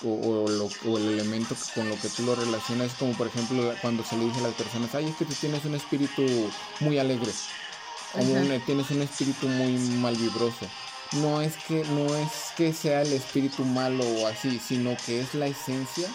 [0.05, 4.25] o, el elemento con lo que tú lo relacionas, como por ejemplo cuando se le
[4.27, 6.23] dice a las personas, ay, es que tú tienes un espíritu
[6.81, 7.33] muy alegre,
[8.15, 8.21] o
[8.67, 10.67] tienes un espíritu muy malvibroso.
[11.13, 15.35] No es que no es que sea el espíritu malo o así, sino que es
[15.35, 16.07] la esencia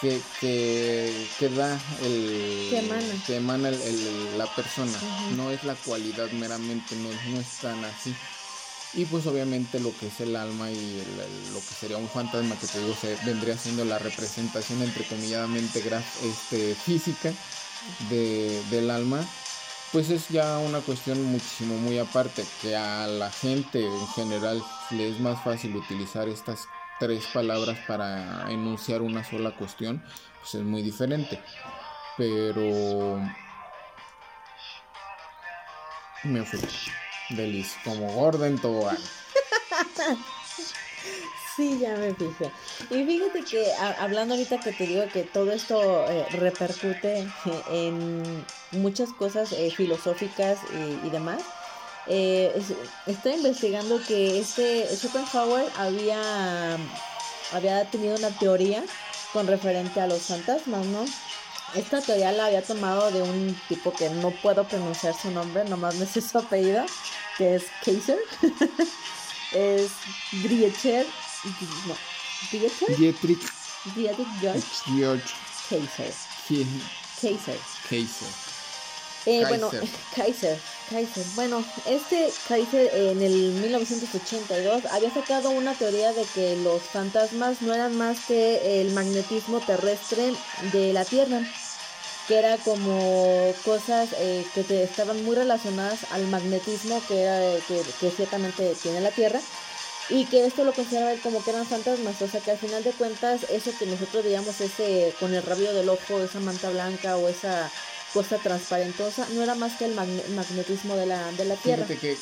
[0.00, 2.68] que, que, da el
[3.24, 4.98] que emana, el, la persona.
[5.36, 8.14] No es la cualidad meramente no, no es tan así
[8.94, 11.02] y pues obviamente lo que es el alma y
[11.52, 15.82] lo que sería un fantasma que te digo vendría siendo la representación entrecomilladamente
[16.24, 17.32] este, física
[18.08, 19.26] de, del alma
[19.92, 25.10] pues es ya una cuestión muchísimo muy aparte que a la gente en general le
[25.10, 26.66] es más fácil utilizar estas
[26.98, 30.02] tres palabras para enunciar una sola cuestión,
[30.40, 31.38] pues es muy diferente.
[32.16, 33.20] Pero
[36.24, 36.60] me fui.
[37.30, 38.98] Delis, como gorda en tobogán.
[41.56, 42.50] Sí, ya me fijé.
[42.90, 47.26] Y fíjate que hablando ahorita que te digo que todo esto eh, repercute
[47.70, 50.58] en muchas cosas eh, filosóficas
[51.02, 51.40] y, demás,
[52.08, 52.52] eh,
[53.06, 56.76] estoy investigando que este Schopenhauer había,
[57.52, 58.84] había tenido una teoría
[59.32, 61.06] con referente a los fantasmas, ¿no?
[61.74, 65.96] Esta teoría la había tomado de un tipo que no puedo pronunciar su nombre, nomás
[65.96, 66.86] me sé su apellido,
[67.36, 68.18] que es Kaiser.
[69.52, 69.90] es
[70.32, 71.06] Driecher
[71.86, 71.96] no.
[72.50, 72.96] Dietrich.
[72.98, 73.52] Dietrich.
[73.94, 74.66] Dietrich George.
[74.96, 75.34] George.
[75.68, 76.14] Kaiser.
[77.20, 77.58] Kaiser.
[77.88, 78.45] Kaiser.
[79.26, 79.70] Eh, bueno,
[80.14, 80.58] Kaiser.
[80.88, 81.24] Kaiser.
[81.34, 87.74] Bueno, este Kaiser en el 1982 había sacado una teoría de que los fantasmas no
[87.74, 90.32] eran más que el magnetismo terrestre
[90.72, 91.40] de la Tierra,
[92.28, 97.82] que era como cosas eh, que te estaban muy relacionadas al magnetismo que, era, que,
[98.00, 99.40] que ciertamente tiene la Tierra
[100.08, 102.84] y que esto lo consideraba él como que eran fantasmas, o sea que al final
[102.84, 107.16] de cuentas eso que nosotros veíamos ese con el rabio del ojo, esa manta blanca
[107.16, 107.70] o esa
[108.12, 111.84] cosa transparentosa, no era más que el magnetismo de la, de la Tierra.
[111.86, 112.16] Fíjate que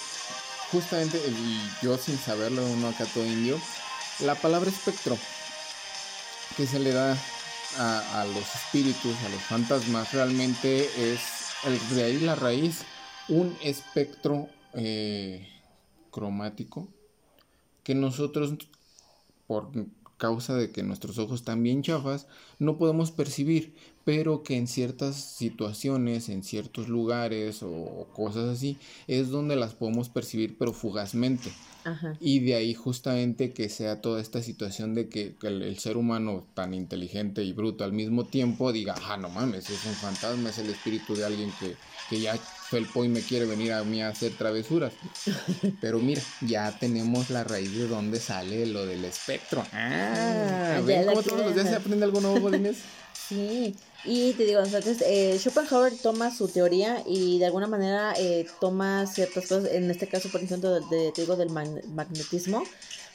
[0.73, 3.61] justamente, y yo sin saberlo, uno acá todo indio,
[4.21, 5.17] la palabra espectro
[6.57, 7.17] que se le da
[7.79, 11.21] a, los espíritus, a los fantasmas, realmente es
[11.65, 12.83] el, de ahí la raíz,
[13.29, 15.49] un espectro eh,
[16.11, 16.89] cromático
[17.83, 18.55] que nosotros,
[19.47, 19.71] por
[20.17, 22.27] causa de que nuestros ojos están bien chafas,
[22.59, 29.31] no podemos percibir, pero que en ciertas situaciones, en ciertos lugares o cosas así, es
[29.31, 31.51] donde las podemos percibir, pero fugazmente.
[32.19, 36.73] Y de ahí justamente que sea toda esta situación de que, el, ser humano tan
[36.73, 40.71] inteligente y bruto al mismo tiempo diga, ah, no mames, es un fantasma, es el
[40.71, 41.77] espíritu de alguien que,
[42.09, 42.39] que ya
[42.75, 44.93] felpo y me quiere venir a mí a hacer travesuras.
[45.81, 49.65] Pero mira, ya tenemos la raíz de donde sale lo del espectro.
[49.73, 52.51] Ah, ¿ven cómo todos los días se aprende algo nuevo?
[53.29, 58.45] Sí, y te digo, entonces eh, Schopenhauer toma su teoría y de alguna manera eh,
[58.61, 62.65] toma ciertas cosas, en este caso, por ejemplo, de, te digo, del magnetismo,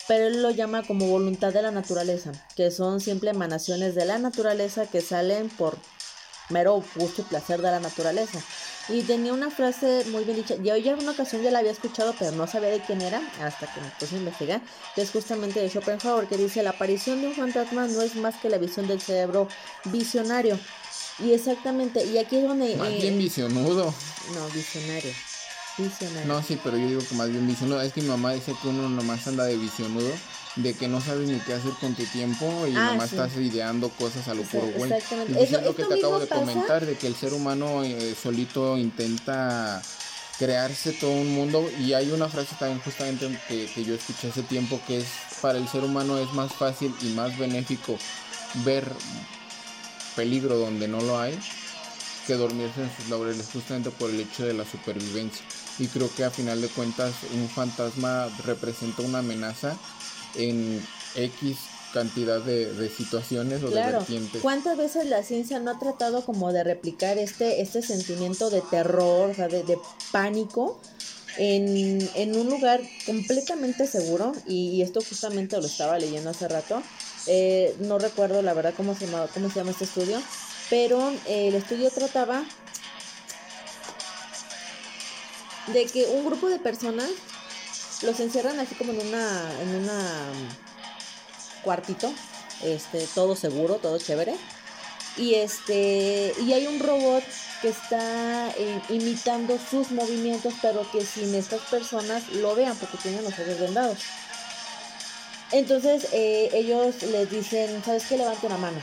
[0.07, 4.17] pero él lo llama como voluntad de la naturaleza, que son simple emanaciones de la
[4.17, 5.77] naturaleza que salen por
[6.49, 8.39] mero gusto y placer de la naturaleza.
[8.89, 10.55] Y tenía una frase muy bien dicha.
[10.55, 13.21] Yo ya en una ocasión ya la había escuchado, pero no sabía de quién era
[13.41, 14.61] hasta que me puse a investigar.
[14.95, 18.35] Que es justamente de Schopenhauer, que dice: La aparición de un fantasma no es más
[18.37, 19.47] que la visión del cerebro
[19.85, 20.59] visionario.
[21.19, 22.75] Y exactamente, y aquí es donde.
[22.77, 23.93] Más bien eh, visionudo.
[24.33, 25.11] No, visionario.
[25.77, 26.27] Visionario.
[26.27, 27.81] No, sí, pero yo digo que más bien visionudo.
[27.81, 30.11] Es que mi mamá dice que uno nomás anda de visionudo
[30.55, 33.89] de que no sabes ni qué hacer con tu tiempo y ah, nomás estás ideando
[33.89, 34.91] cosas a lo puro güey.
[34.91, 35.43] Exactamente.
[35.43, 39.81] es lo que te acabo de comentar, de que el ser humano eh, solito intenta
[40.37, 44.41] crearse todo un mundo y hay una frase también justamente que, que yo escuché hace
[44.43, 45.07] tiempo que es
[45.41, 47.97] para el ser humano es más fácil y más benéfico
[48.63, 48.89] ver
[50.15, 51.37] peligro donde no lo hay
[52.25, 55.43] que dormirse en sus laureles justamente por el hecho de la supervivencia
[55.77, 59.77] y creo que a final de cuentas un fantasma representa una amenaza
[60.35, 61.57] en X
[61.93, 64.41] cantidad de, situaciones o de vertientes.
[64.41, 69.29] ¿Cuántas veces la ciencia no ha tratado como de replicar este, este sentimiento de terror,
[69.29, 69.77] o sea, de,
[70.11, 70.79] pánico
[71.37, 74.33] en, en, un lugar completamente seguro?
[74.47, 76.81] Y, esto justamente lo estaba leyendo hace rato.
[77.27, 80.21] Eh, no recuerdo la verdad cómo se llama, cómo se llama este estudio,
[80.69, 82.43] pero eh, el estudio trataba
[85.73, 87.09] de que un grupo de personas
[88.01, 89.99] los encierran así como en una en una
[90.33, 92.11] mm, cuartito
[92.63, 94.35] este todo seguro todo chévere.
[95.17, 97.23] Y este y hay un robot
[97.61, 103.23] que está eh, imitando sus movimientos pero que sin estas personas lo vean porque tienen
[103.23, 103.97] los ojos vendados.
[105.51, 108.81] Entonces eh, ellos les dicen sabes qué levante una mano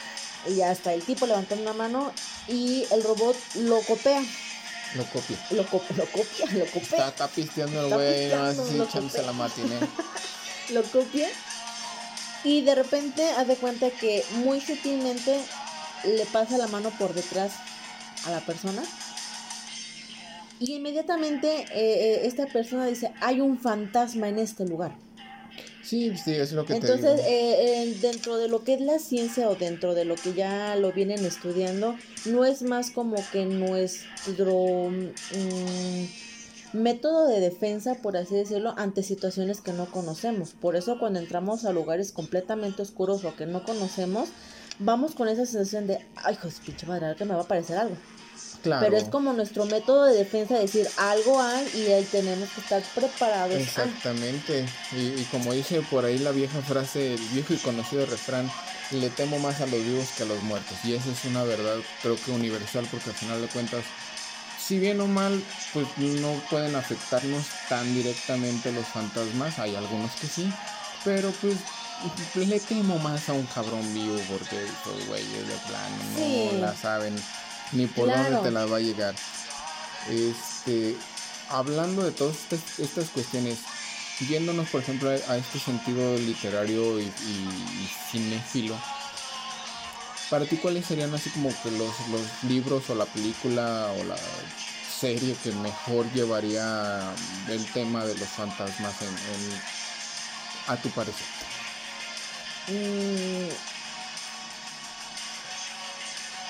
[0.48, 2.12] y hasta el tipo levanta una mano
[2.48, 4.22] y el robot lo copia
[4.94, 5.36] lo copia.
[5.50, 6.80] Lo, copia, lo copia, lo copia.
[6.82, 9.78] Está, está pisteando el güey, no así echándose la matiné.
[10.70, 11.28] lo copia.
[12.44, 15.42] Y de repente hace cuenta que muy sutilmente
[16.04, 17.52] le pasa la mano por detrás
[18.24, 18.82] a la persona.
[20.58, 24.96] Y inmediatamente eh, eh, esta persona dice, hay un fantasma en este lugar.
[25.86, 27.28] Sí, sí, es lo que Entonces, te digo.
[27.28, 30.74] Eh, eh, dentro de lo que es la ciencia o dentro de lo que ya
[30.74, 36.04] lo vienen estudiando, no es más como que nuestro, mm,
[36.72, 40.54] método de defensa, por así decirlo, ante situaciones que no conocemos.
[40.54, 44.28] Por eso cuando entramos a lugares completamente oscuros o que no conocemos,
[44.80, 47.96] vamos con esa sensación de, ay, pues pinche madre, que me va a aparecer algo.
[48.66, 48.84] Claro.
[48.84, 52.82] Pero es como nuestro método de defensa, decir algo hay y ahí tenemos que estar
[52.96, 53.54] preparados.
[53.54, 54.66] Exactamente.
[54.90, 58.50] Y, y, como dice por ahí la vieja frase, el viejo y conocido refrán,
[58.90, 60.76] le temo más a los vivos que a los muertos.
[60.82, 63.84] Y eso es una verdad, creo que universal, porque al final de cuentas,
[64.58, 65.40] si bien o mal,
[65.72, 69.60] pues no pueden afectarnos tan directamente los fantasmas.
[69.60, 70.52] Hay algunos que sí,
[71.04, 71.54] pero pues
[72.34, 77.14] le temo más a un cabrón vivo porque esos güeyes de plano no la saben
[77.72, 79.14] ni por dónde te la va a llegar.
[80.08, 80.96] Este,
[81.48, 82.36] hablando de todas
[82.78, 83.58] estas, cuestiones,
[84.28, 88.76] yéndonos por ejemplo a, este sentido literario y, y, cinéfilo,
[90.30, 94.16] para ti cuáles serían así como que los, los libros o la película o la
[94.98, 97.12] serie que mejor llevaría
[97.48, 101.26] el tema de los fantasmas en, a tu parecer?
[102.68, 103.48] Mm,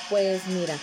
[0.08, 0.78] pues mira,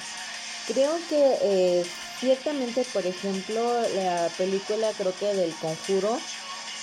[0.67, 1.85] Creo que eh,
[2.19, 6.17] ciertamente, por ejemplo, la película creo que del conjuro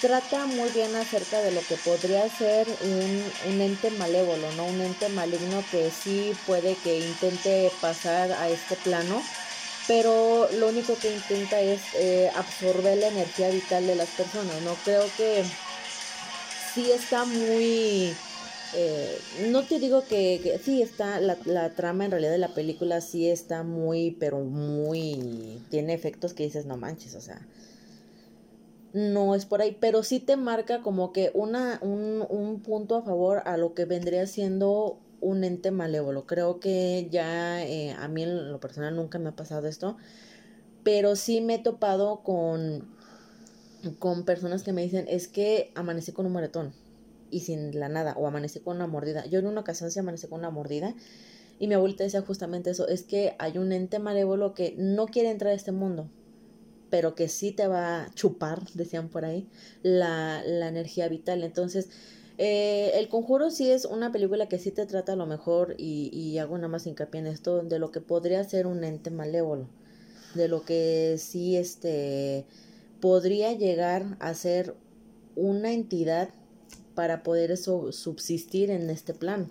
[0.01, 4.67] trata muy bien acerca de lo que podría ser un, ente malévolo, ¿no?
[4.67, 9.23] Un ente maligno que sí puede que intente pasar a este plano,
[9.87, 14.75] pero lo único que intenta es eh, absorber la energía vital de las personas, ¿no?
[14.85, 15.45] Creo que
[16.75, 18.15] sí está muy
[18.75, 19.19] eh,
[19.51, 23.63] no te digo que, sí está, la, trama en realidad de la película sí está
[23.63, 27.47] muy, pero muy, tiene efectos que dices, no manches, o sea,
[28.93, 33.03] no es por ahí, pero sí te marca como que una, un, un punto a
[33.03, 36.27] favor a lo que vendría siendo un ente malévolo.
[36.27, 39.97] Creo que ya eh, a mí en lo personal nunca me ha pasado esto,
[40.85, 42.89] pero sí me he topado con,
[43.99, 46.73] con personas que me dicen, es que amanecí con un moretón
[47.31, 49.27] y sin la nada, o amanecí con una mordida.
[49.27, 50.95] Yo en una ocasión sí amanecí con una mordida
[51.59, 55.31] y mi abuelita decía justamente eso, es que hay un ente malévolo que no quiere
[55.31, 56.09] entrar a este mundo,
[56.89, 59.47] pero que sí te va a chupar, decían por ahí,
[59.83, 61.45] la, la energía vital.
[61.45, 61.89] Entonces,
[62.39, 66.11] eh, El Conjuro sí es una película que sí te trata a lo mejor, y,
[66.13, 69.69] y hago nada más hincapié en esto, de lo que podría ser un ente malévolo,
[70.35, 72.47] de lo que sí este,
[73.01, 74.75] podría llegar a ser
[75.37, 76.31] una entidad
[76.95, 79.49] para poder eso subsistir en este plano,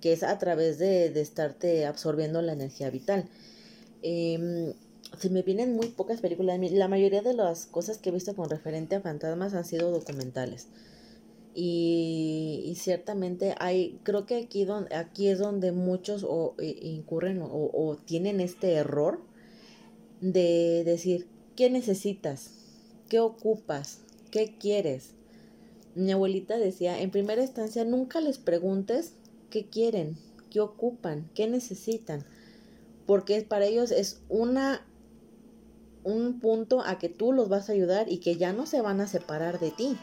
[0.00, 3.28] que es a través de, de estarte absorbiendo la energía vital.
[4.02, 4.74] Eh,
[5.18, 6.58] se me vienen muy pocas películas.
[6.72, 10.68] La mayoría de las cosas que he visto con referente a fantasmas han sido documentales.
[11.54, 17.96] Y, ciertamente hay, creo que aquí, donde, aquí es donde muchos o, incurren o, o
[18.04, 19.20] tienen este error
[20.20, 22.50] de decir, ¿qué necesitas?
[23.08, 24.00] ¿Qué ocupas?
[24.32, 25.10] ¿Qué quieres?
[25.94, 29.12] Mi abuelita decía, en primera instancia, nunca les preguntes
[29.50, 30.16] qué quieren,
[30.50, 32.24] qué ocupan, qué necesitan,
[33.06, 34.84] porque para ellos es una
[36.04, 39.00] un punto a que tú los vas a ayudar y que ya no se van
[39.00, 39.96] a separar de ti.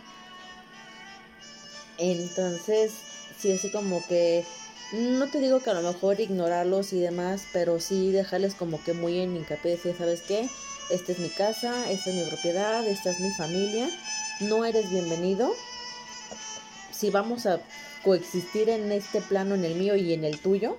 [1.99, 2.91] Entonces,
[3.37, 4.43] sí, así como que
[4.93, 8.93] no te digo que a lo mejor ignorarlos y demás, pero sí dejarles como que
[8.93, 10.49] muy en hincapié, decir, ¿sabes qué?
[10.89, 13.87] Esta es mi casa, esta es mi propiedad, esta es mi familia,
[14.41, 15.53] no eres bienvenido,
[17.01, 17.59] si vamos a
[18.03, 20.77] coexistir en este plano, en el mío y en el tuyo,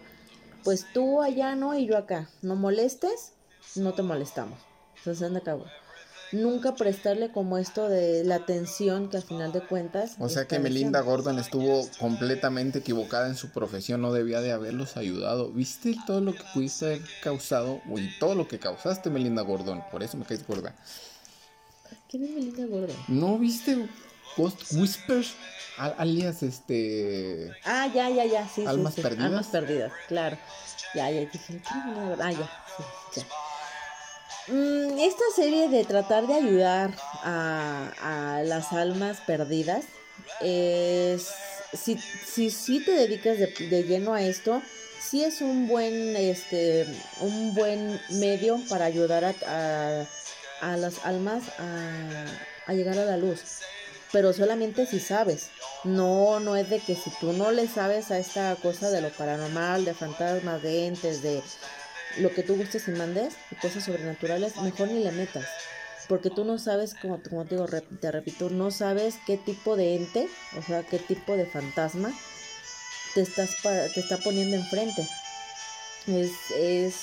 [0.62, 2.30] pues tú allá no y yo acá.
[2.42, 3.32] No molestes,
[3.74, 4.60] no te molestamos.
[4.98, 5.64] Entonces, anda acabo.
[6.30, 10.14] Nunca prestarle como esto de la atención que al final de cuentas.
[10.20, 14.96] O sea que Melinda Gordon estuvo completamente equivocada en su profesión, no debía de haberlos
[14.96, 15.50] ayudado.
[15.50, 17.82] ¿Viste todo lo que pudiste haber causado?
[17.96, 19.82] Y todo lo que causaste, Melinda Gordon.
[19.90, 20.76] Por eso me caes gorda.
[22.08, 22.96] ¿Quién es Melinda Gordon?
[23.08, 23.88] ¿No viste
[24.36, 25.34] Ghost Whispers?
[25.76, 27.50] alias este.
[27.64, 28.64] Ah, ya, ya, ya, sí.
[28.66, 29.24] Almas perdidas.
[29.26, 30.38] Almas perdidas, claro.
[30.94, 34.52] Ya, ya, dije, Ah, ya, sí, ya.
[34.54, 37.92] Mm, esta serie de tratar de ayudar a,
[38.38, 39.84] a las almas perdidas
[40.40, 41.28] es.
[41.72, 44.60] Si, si, si te dedicas de, de lleno a esto,
[45.00, 46.86] sí es un buen, este,
[47.20, 50.06] un buen medio para ayudar a, a,
[50.60, 52.24] a las almas a,
[52.66, 53.40] a llegar a la luz
[54.12, 55.50] pero solamente si sabes.
[55.84, 59.10] No, no es de que si tú no le sabes a esta cosa de lo
[59.10, 61.42] paranormal, de fantasmas, de entes, de
[62.18, 65.46] lo que tú gustes y mandes, de cosas sobrenaturales, mejor ni le metas.
[66.08, 69.96] Porque tú no sabes, como, como te digo, te repito, no sabes qué tipo de
[69.96, 72.12] ente, o sea, qué tipo de fantasma
[73.14, 75.08] te, estás te está poniendo enfrente.
[76.06, 76.94] Es, es,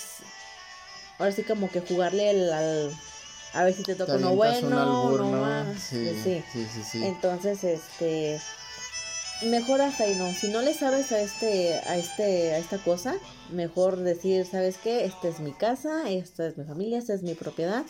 [1.18, 2.92] ahora sí como que jugarle al
[3.54, 4.70] a ver si te toca uno bueno,
[5.18, 5.80] no más.
[5.80, 6.44] Sí, sí.
[6.52, 8.40] sí, sí, Entonces, este
[9.44, 10.32] mejor hasta ahí no.
[10.34, 13.16] Si no le sabes a este, a este, a esta cosa,
[13.52, 15.06] mejor decir, ¿sabes qué?
[15.06, 17.84] Esta es mi casa, esta es mi familia, esta es mi propiedad.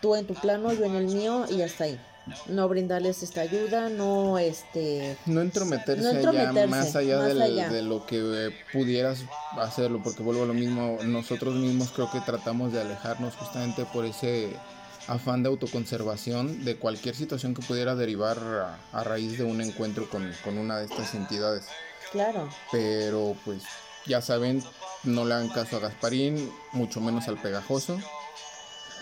[0.00, 2.00] Tú en tu plano, yo en el mío y hasta ahí.
[2.46, 9.24] No brindarles esta ayuda, no este no entrometerse, más allá, de lo que eh, pudieras
[9.58, 14.04] hacerlo, porque vuelvo a lo mismo, nosotros mismos creo que tratamos de alejarnos justamente por
[14.04, 14.56] ese
[15.06, 18.38] afán de autoconservación de cualquier situación que pudiera derivar
[18.92, 21.66] a, raíz de un encuentro con, una de estas entidades.
[22.12, 22.48] Claro.
[22.70, 23.62] Pero pues
[24.06, 24.62] ya saben,
[25.04, 27.98] no le hagan caso a Gasparín, mucho menos al pegajoso.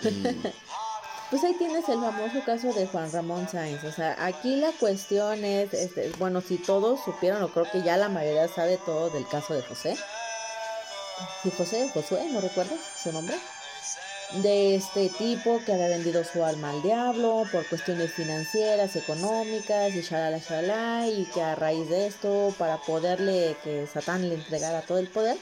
[1.29, 3.83] pues ahí tienes el famoso caso de Juan Ramón Sáenz.
[3.83, 7.97] O sea, aquí la cuestión es, este, bueno, si todos supieron, o creo que ya
[7.97, 9.95] la mayoría sabe todo del caso de José.
[11.43, 13.35] Si José, Josué, no recuerdo su nombre
[14.41, 20.01] de este tipo que había vendido su alma al diablo por cuestiones financieras, económicas y
[20.01, 24.99] shalala shalala y que a raíz de esto para poderle que Satán le entregara todo
[24.99, 25.37] el poder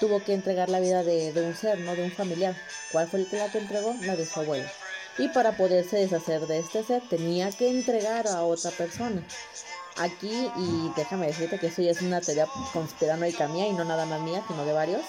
[0.00, 2.56] tuvo que entregar la vida de, un ser, no de un familiar.
[2.90, 3.94] ¿Cuál fue el que la que entregó?
[4.02, 4.68] La de su abuelo.
[5.18, 9.26] Y para poderse deshacer de este ser tenía que entregar a otra persona.
[9.98, 14.06] Aquí, y déjame decirte que eso ya es una teoría conspiranoica mía y no nada
[14.06, 15.02] más mía, sino de varios,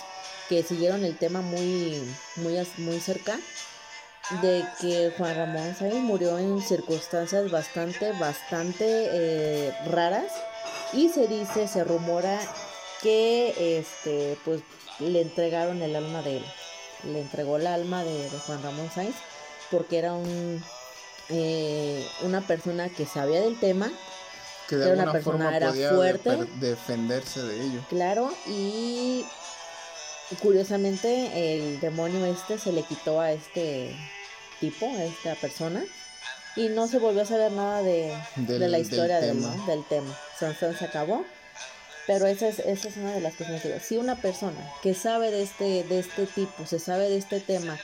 [0.49, 2.03] que siguieron el tema muy,
[2.35, 3.39] muy, muy cerca
[4.41, 10.31] de que Juan Ramón Sáenz murió en circunstancias bastante, bastante eh, raras.
[10.91, 12.39] Y se dice, se rumora
[13.01, 14.61] que este, pues
[14.99, 16.45] le entregaron el alma de él,
[17.05, 19.15] le entregó el alma de, Juan Ramón Sáenz
[19.74, 20.63] porque era un,
[21.30, 23.91] eh, una persona que sabía del tema,
[24.69, 27.82] que de era una persona era fuerte, defenderse de ello.
[27.89, 29.26] Claro, y
[30.43, 33.95] curiosamente el demonio este se le quitó a este
[34.59, 35.84] tipo, a esta persona,
[36.55, 39.55] y no se volvió a saber nada de, la historia del, tema.
[39.55, 39.65] ¿no?
[39.65, 40.19] del tema.
[40.39, 41.26] Sansón se acabó.
[42.05, 45.32] Pero esa es, esa es una de las cosas que Si una persona que sabe
[45.32, 47.80] de este, de este tipo, se sabe de este tema,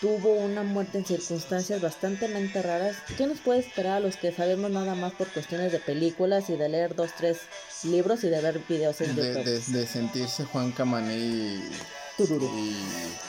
[0.00, 2.26] tuvo una muerte en circunstancias bastante
[2.62, 2.96] raras.
[3.16, 6.56] ¿Qué nos puede esperar a los que sabemos nada más por cuestiones de películas y
[6.56, 7.40] de leer dos, tres
[7.84, 9.44] libros y de ver videos en YouTube?
[9.44, 11.70] De, sentirse Juan Camané y,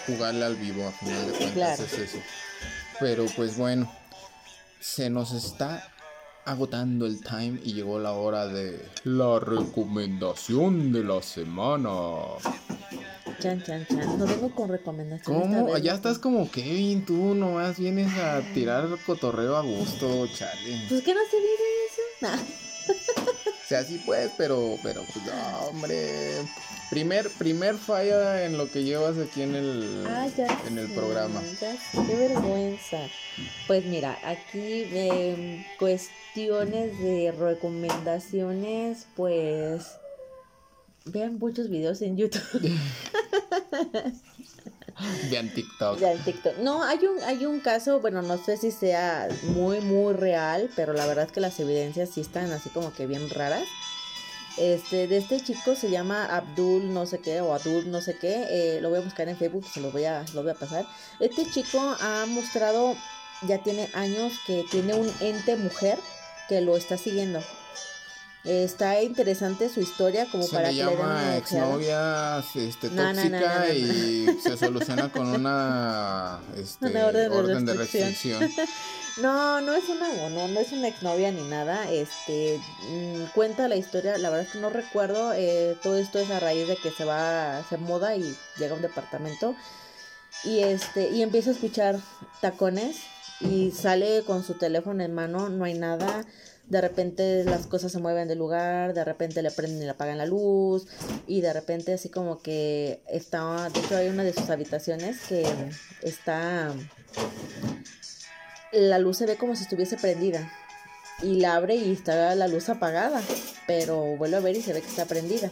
[0.08, 2.18] jugarle al vivo, a final de cuentas es eso.
[3.00, 3.92] Pero pues bueno,
[4.80, 5.92] se nos está
[6.46, 11.90] agotando el time y llegó la hora de la recomendación de la semana.
[13.42, 14.20] Chan, chan, chan.
[14.20, 15.26] No vengo con recomendaciones.
[15.26, 15.78] ¿Cómo?
[15.80, 20.86] Ya estás como Kevin, tú nomás vienes a tirar cotorreo a gusto, chale.
[20.88, 22.02] Pues que no se vive eso.
[23.48, 26.44] o sea, sí pues, pero, pero, pues, no, hombre.
[26.92, 30.28] Primer, primer falla en lo que llevas aquí en el, ah,
[30.68, 31.42] en el programa.
[31.60, 33.00] qué vergüenza.
[33.66, 40.01] Pues mira, aquí eh, cuestiones de recomendaciones, pues
[41.06, 42.62] vean muchos videos en YouTube.
[45.32, 46.00] Vean TikTok.
[46.00, 46.58] Vean TikTok.
[46.60, 50.94] No, hay un, hay un caso, bueno, no sé si sea muy, muy real, pero
[50.94, 53.68] la verdad es que las evidencias sí están así como que bien raras.
[54.58, 58.46] Este, de este chico se llama Abdul no sé qué, o Abdul no sé qué,
[58.50, 60.86] eh, lo voy a buscar en Facebook, se lo voy a, lo voy a pasar.
[61.20, 62.96] Este chico ha mostrado,
[63.48, 65.98] ya tiene años que tiene un ente mujer
[66.50, 67.40] que lo está siguiendo.
[68.44, 75.12] Está interesante su historia como se para le llama exnovia este, tóxica y se soluciona
[75.12, 76.88] con una, este,
[77.30, 78.50] orden, de restricción.
[79.22, 81.92] no, no es una no, no es una exnovia ni nada.
[81.92, 85.34] Este mm, cuenta la historia, la verdad es que no recuerdo.
[85.34, 88.74] Eh, todo esto es a raíz de que se va a hacer moda y llega
[88.74, 89.56] a un departamento
[90.44, 92.00] y este y empieza a escuchar
[92.42, 93.02] tacones
[93.40, 96.26] y sale con su teléfono en mano, no hay nada
[96.72, 100.18] de repente las cosas se mueven de lugar, de repente le prenden y le apagan
[100.18, 100.88] la luz
[101.28, 105.46] y de repente así como que está, de hecho hay una de sus habitaciones que
[106.02, 106.74] está,
[108.72, 110.50] la luz se ve como si estuviese prendida
[111.22, 113.22] y la abre y está la luz apagada,
[113.68, 115.52] pero vuelve a ver y se ve que está prendida.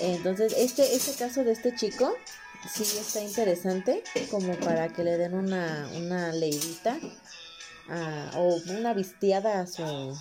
[0.00, 2.12] Entonces, este, este caso de este chico
[2.68, 6.32] sí está interesante como para que le den una, una
[8.34, 10.16] o una vistiada a su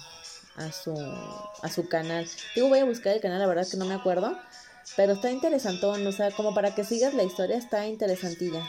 [0.56, 0.94] a su
[1.62, 2.28] a su canal.
[2.56, 4.38] Digo, voy a buscar el canal, la verdad que no me acuerdo,
[4.96, 8.62] pero está interesantón, o sea, como para que sigas la historia está interesantilla.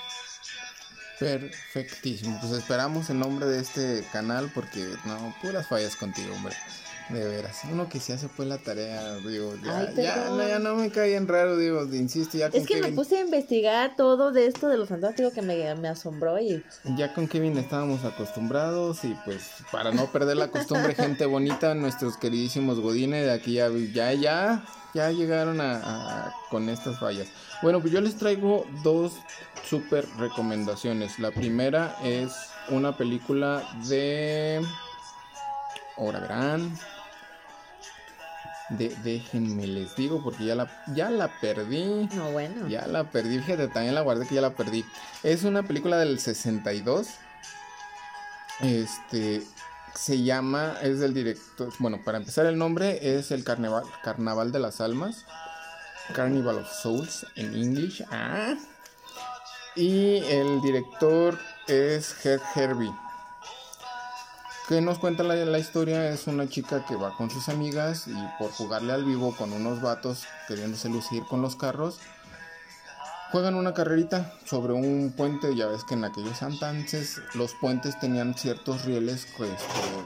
[1.18, 2.38] Perfectísimo.
[2.40, 6.56] Pues esperamos el nombre de este canal porque no, puras fallas contigo, hombre.
[7.12, 10.76] De veras, uno que se hace pues la tarea, digo, ya, ya, no, ya no
[10.76, 14.30] me cae en raro, digo, insisto, ya con Es que me puse a investigar todo
[14.30, 16.62] de esto de los fantásticos que me, me, asombró y...
[16.96, 19.42] Ya con Kevin estábamos acostumbrados y pues
[19.72, 24.64] para no perder la costumbre, gente bonita, nuestros queridísimos Godine de aquí ya, ya, ya,
[24.94, 27.28] ya llegaron a, con estas fallas.
[27.62, 29.12] Bueno, pues yo les traigo dos
[29.68, 31.18] super recomendaciones.
[31.18, 32.32] La primera es
[32.68, 34.64] una película de...
[35.96, 36.78] Ahora verán,
[38.70, 42.08] de, déjenme les digo porque ya la, ya la perdí.
[42.14, 42.68] No, bueno.
[42.68, 44.84] Ya la perdí, fíjate, también la guardé que ya la perdí.
[45.22, 47.08] Es una película del 62.
[48.60, 49.42] Este
[49.94, 54.60] se llama, es del director, bueno, para empezar el nombre es el Carnaval, Carnaval de
[54.60, 55.26] las Almas.
[56.14, 58.04] Carnival of Souls en English.
[58.10, 58.54] Ah.
[59.76, 62.92] Y el director es Herb Herbie
[64.70, 68.52] que nos cuenta la, historia es una chica que va con sus amigas y por
[68.52, 71.98] jugarle al vivo con unos vatos queriéndose lucir con los carros,
[73.32, 75.56] juegan una carrerita sobre un puente.
[75.56, 79.50] Ya ves que en aquellos entonces los puentes tenían ciertos rieles pues,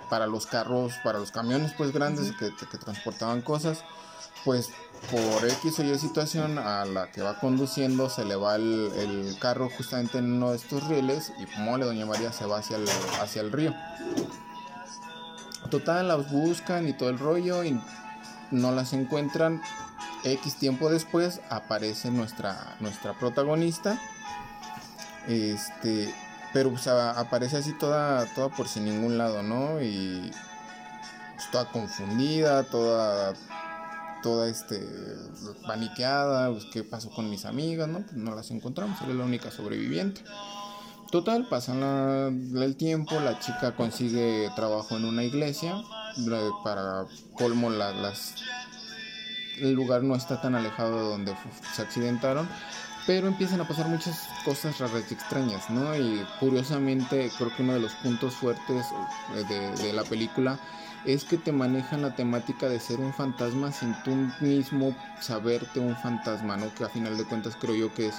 [0.09, 3.85] para los carros, para los camiones pues grandes que, transportaban cosas.
[4.47, 4.71] Pues
[5.11, 9.69] por X o Y situación a la que va conduciendo se le va el, carro
[9.69, 12.89] justamente en uno de estos rieles y mole doña María se va hacia el,
[13.21, 13.75] hacia el río.
[15.71, 17.81] Total, las buscan y todo el rollo y
[18.51, 19.63] no las encuentran.
[20.25, 23.99] X tiempo después aparece nuestra, nuestra protagonista.
[25.29, 26.15] Este,
[26.53, 26.73] pero
[27.17, 29.83] aparece así toda, toda por sin ningún lado, ¿no?
[29.83, 30.31] Y
[31.35, 33.35] pues, toda confundida, toda,
[34.23, 34.81] toda este,
[35.67, 36.51] paniqueada.
[36.51, 37.89] Pues, ¿Qué pasó con mis amigas?
[37.89, 40.23] No, pues no las encontramos, era la única sobreviviente.
[41.15, 41.81] Total, pasan
[42.57, 45.81] el tiempo, la chica consigue trabajo en una iglesia,
[46.65, 47.05] para
[47.35, 48.35] colmo las,
[49.59, 51.37] el lugar no está tan alejado de donde
[51.73, 52.49] se accidentaron,
[53.07, 55.97] pero empiezan a pasar muchas cosas raras y extrañas, ¿no?
[55.97, 58.85] Y curiosamente creo que uno de los puntos fuertes
[59.37, 60.59] eh, de, de la película
[61.05, 64.11] es que te manejan la temática de ser un fantasma sin tú
[64.41, 66.75] mismo saberte un fantasma, ¿no?
[66.75, 68.17] Que a final de cuentas creo yo que es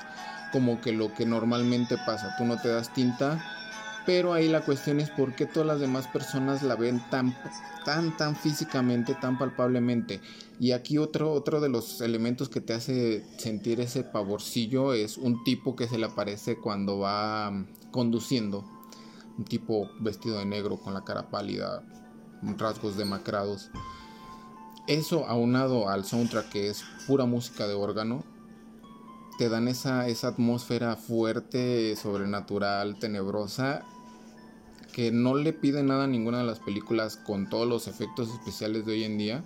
[0.52, 3.44] como que lo que normalmente pasa, tú no te das tinta,
[4.06, 7.36] pero ahí la cuestión es por qué todas las demás personas la ven tan
[7.84, 10.22] tan tan físicamente, tan palpablemente.
[10.60, 15.44] Y aquí otro otro de los elementos que te hace sentir ese pavorcillo es un
[15.44, 18.64] tipo que se le aparece cuando va conduciendo,
[19.38, 21.84] un tipo vestido de negro con la cara pálida,
[22.58, 23.72] rasgos demacrados.
[24.88, 28.24] Eso aunado al soundtrack que es pura música de órgano,
[29.38, 33.84] te dan esa, esa atmósfera fuerte, sobrenatural, tenebrosa,
[34.94, 38.86] que no le pide nada a ninguna de las películas con todos los efectos especiales
[38.86, 39.44] de hoy en día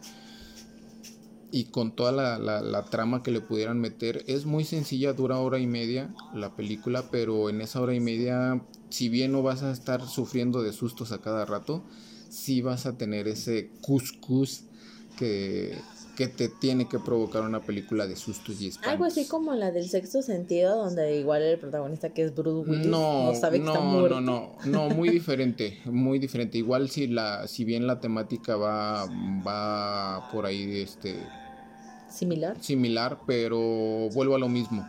[1.51, 4.23] y con toda la, trama que le pudieran meter.
[4.27, 8.61] Es muy sencilla, dura hora y media la película, pero en esa hora y media,
[8.89, 11.83] si bien no vas a estar sufriendo de sustos a cada rato,
[12.29, 14.65] sí vas a tener ese cuscús
[15.17, 15.75] que
[16.19, 18.91] que te tiene que provocar una película de sustos y espantos.
[18.91, 22.87] Algo así como la del sexto sentido, donde igual el protagonista que es Bruce Willis
[22.87, 24.19] no, sabe que no, está muerto.
[24.19, 26.57] No, no, no, muy diferente, muy diferente.
[26.57, 29.05] Igual si la, si bien la temática va,
[29.47, 31.15] va por ahí, este,
[32.09, 34.85] similar, similar, pero vuelvo a lo mismo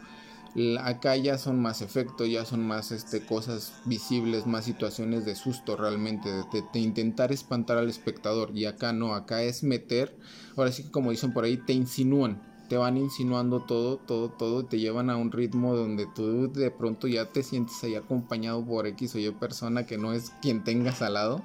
[0.80, 5.76] Acá ya son más efectos, ya son más este, cosas visibles, más situaciones de susto
[5.76, 8.50] realmente, de, intentar espantar al espectador.
[8.52, 10.16] Y acá no, acá es meter,
[10.56, 14.64] ahora sí que como dicen por ahí, te insinúan, te van insinuando todo, todo, todo,
[14.64, 18.88] te llevan a un ritmo donde tú de pronto ya te sientes ahí acompañado por
[18.88, 21.44] X o Y persona que no es quien tengas al lado.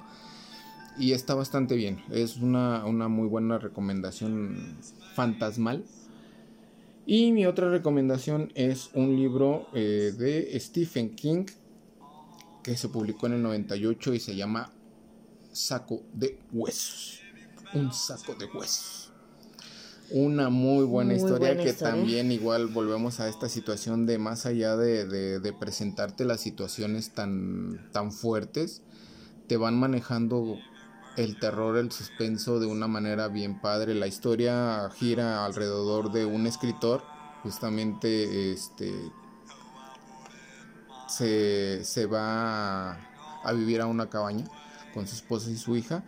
[0.97, 4.77] Y está bastante bien, es una, una muy buena recomendación
[5.13, 5.83] fantasmal
[7.05, 11.45] y mi otra recomendación es un libro eh, de Stephen King
[12.63, 14.71] que se publicó en el 98 y se llama
[15.51, 17.21] Saco de Huesos.
[17.73, 19.11] Un saco de huesos.
[20.11, 25.05] Una muy buena historia que también igual volvemos a esta situación de más allá de,
[25.39, 28.81] de, presentarte las situaciones tan, tan fuertes,
[29.47, 30.57] te van manejando
[31.17, 33.93] el terror, el suspenso de una manera bien padre.
[33.95, 37.03] La historia gira alrededor de un escritor,
[37.43, 38.93] justamente este
[41.07, 42.93] se, va
[43.43, 44.45] a, vivir a una cabaña
[44.93, 46.03] con su esposa y su hija.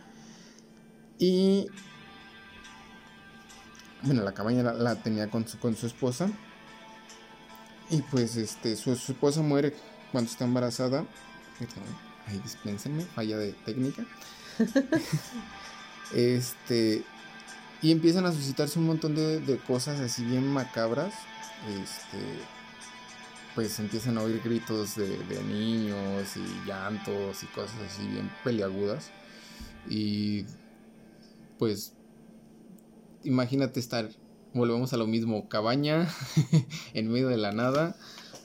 [1.18, 1.68] Y
[4.04, 6.30] bueno, la cabaña la, tenía con su, con su esposa.
[7.90, 9.74] Y pues este, su, su esposa muere
[10.12, 11.06] cuando está embarazada.
[12.28, 14.04] Ay, dispénsenme, falla de técnica.
[16.14, 17.04] Este,
[17.82, 21.14] y empiezan a suscitarse un montón de, cosas así bien macabras.
[21.68, 22.18] Este,
[23.56, 29.12] pues empiezan a oír gritos de, de, niños y llantos y cosas así bien peliagudas.
[29.90, 30.46] Y
[31.60, 31.92] pues
[33.24, 34.10] imagínate estar,
[34.54, 36.08] volvemos a lo mismo, cabaña
[36.94, 37.98] en medio de la nada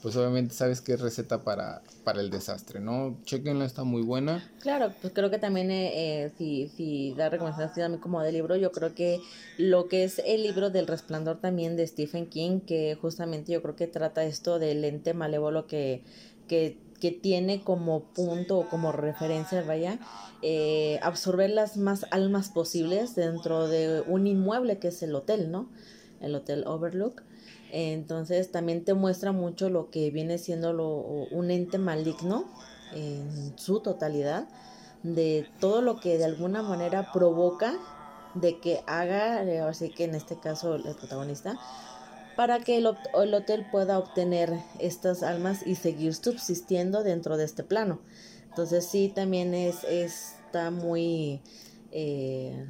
[0.03, 3.19] pues obviamente sabes que es receta para, para el desastre, ¿no?
[3.25, 4.51] Chequenla, está muy buena.
[4.61, 8.73] Claro, pues creo que también eh, eh si, si da recomendación como de libro, yo
[8.73, 9.21] creo que
[9.59, 13.77] lo que es el libro del resplandor también de Stephen King, que justamente yo creo
[13.77, 16.03] que trata esto del ente malévolo que,
[16.49, 19.99] que, que tiene como punto o como referencia, vaya,
[20.43, 25.69] eh, absorber las más almas posibles dentro de un inmueble que es el hotel, ¿no?
[26.21, 27.23] El Hotel Overlook.
[27.75, 30.89] Entonces también te muestra mucho lo que viene siendo lo,
[31.31, 32.45] un ente maligno
[32.93, 34.47] en su totalidad,
[35.03, 37.75] de todo lo que de alguna manera provoca
[38.35, 41.59] de que haga, así que en este caso el protagonista,
[42.37, 47.65] para que el, el, hotel pueda obtener estas almas y seguir subsistiendo dentro de este
[47.65, 48.01] plano.
[48.51, 51.41] Entonces sí, también es, está muy
[51.91, 52.67] eh,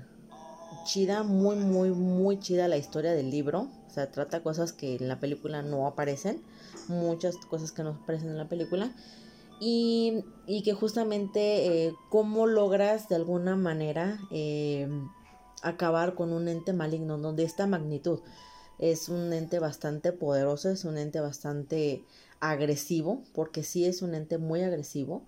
[0.85, 3.69] chida, muy, muy, muy chida la historia del libro.
[3.93, 6.41] O sea, trata cosas que en la película no aparecen,
[6.89, 8.91] muchas cosas que no aparecen en la película.
[9.61, 14.89] Y, y que justamente eh, cómo logras de alguna manera eh,
[15.61, 18.21] acabar con un ente maligno de esta magnitud.
[18.79, 22.03] Es un ente bastante poderoso, es un ente bastante
[22.41, 25.27] agresivo, porque sí es un ente muy agresivo.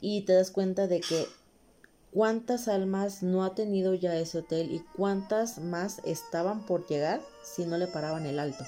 [0.00, 1.24] Y te das cuenta de que
[2.12, 7.64] cuántas almas no ha tenido ya ese hotel y cuántas más estaban por llegar si
[7.64, 8.64] no le paraban el alto.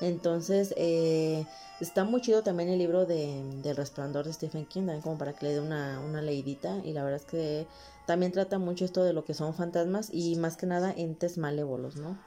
[0.00, 1.44] Entonces, eh,
[1.80, 5.34] está muy chido también el libro de, del resplandor de Stephen King, también como para
[5.34, 6.80] que le dé una, una leidita.
[6.84, 7.66] Y la verdad es que
[8.06, 11.96] también trata mucho esto de lo que son fantasmas y más que nada entes malévolos,
[11.96, 12.18] ¿no?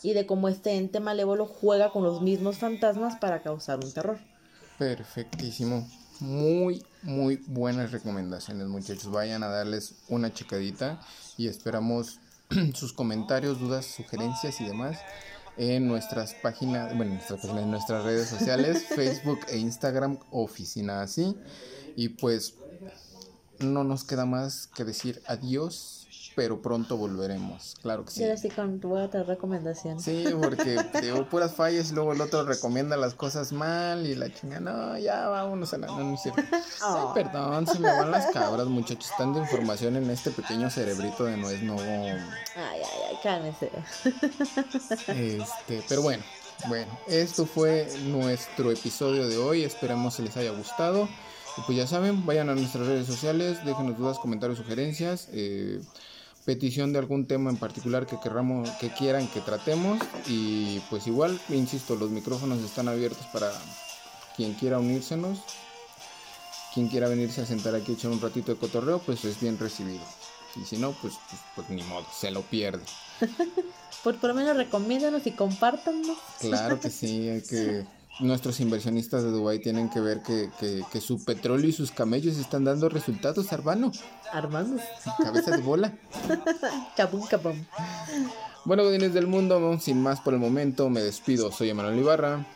[0.00, 4.18] Y de cómo este ente malévolo juega con los mismos fantasmas para causar un terror.
[4.78, 5.88] Perfectísimo.
[6.20, 9.12] Muy, muy buenas recomendaciones, muchachos.
[9.12, 11.00] Vayan a darles una checadita
[11.36, 12.18] y esperamos
[12.74, 14.98] sus comentarios, dudas, sugerencias y demás
[15.56, 17.20] en nuestras páginas, bueno,
[17.58, 21.36] en nuestras redes sociales, Facebook e Instagram, Oficina Así.
[21.94, 22.54] Y pues
[23.60, 26.07] no nos queda más que decir adiós
[26.38, 28.20] pero pronto volveremos, claro que sí.
[28.20, 29.98] Pero sí con tu otra recomendación.
[29.98, 34.32] Sí, porque digo puras fallas y luego el otro recomienda las cosas mal y la
[34.32, 35.88] chinga, no, ya vámonos a la...
[35.88, 40.70] No, no Ay, perdón, se me van las cabras, muchachos, tanta información en este pequeño
[40.70, 41.76] cerebrito de nuez no...
[41.76, 42.12] Ay,
[42.54, 43.72] ay, ay, cálmese.
[45.08, 46.22] Este, pero bueno,
[46.68, 51.08] bueno, esto fue nuestro episodio de hoy, esperamos que les haya gustado.
[51.56, 55.28] Y pues ya saben, vayan a nuestras redes sociales, déjenos dudas, comentarios, sugerencias.
[55.32, 55.80] Eh,
[56.48, 61.38] petición de algún tema en particular que querramos, que quieran que tratemos y pues igual,
[61.50, 63.52] insisto, los micrófonos están abiertos para
[64.34, 65.40] quien quiera unírsenos,
[66.72, 69.58] quien quiera venirse a sentar aquí a echar un ratito de cotorreo, pues es bien
[69.58, 70.02] recibido.
[70.56, 72.82] Y si no, pues, pues, pues ni modo, se lo pierde.
[74.02, 76.16] por, por lo menos recomiéndanos y compártanos.
[76.40, 77.84] Claro que sí, hay que
[78.20, 80.50] nuestros inversionistas de Dubai tienen que ver que,
[80.90, 83.92] que, su petróleo y sus camellos están dando resultados, Arbano.
[84.32, 84.80] Armando.
[85.22, 85.92] Cabeza de bola.
[86.96, 87.64] cabum, cabum.
[88.64, 91.52] Bueno, godines del mundo, sin más por el momento, me despido.
[91.52, 92.46] Soy Emanuel Ibarra.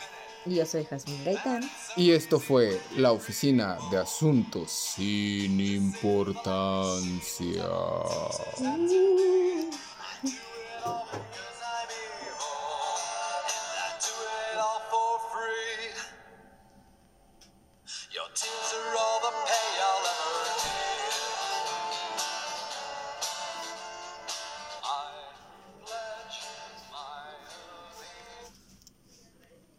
[0.44, 1.62] Y yo soy Jasmine Gaitán.
[1.96, 7.64] Y esto fue la Oficina de Asuntos sin Importancia.
[10.84, 11.51] Uh.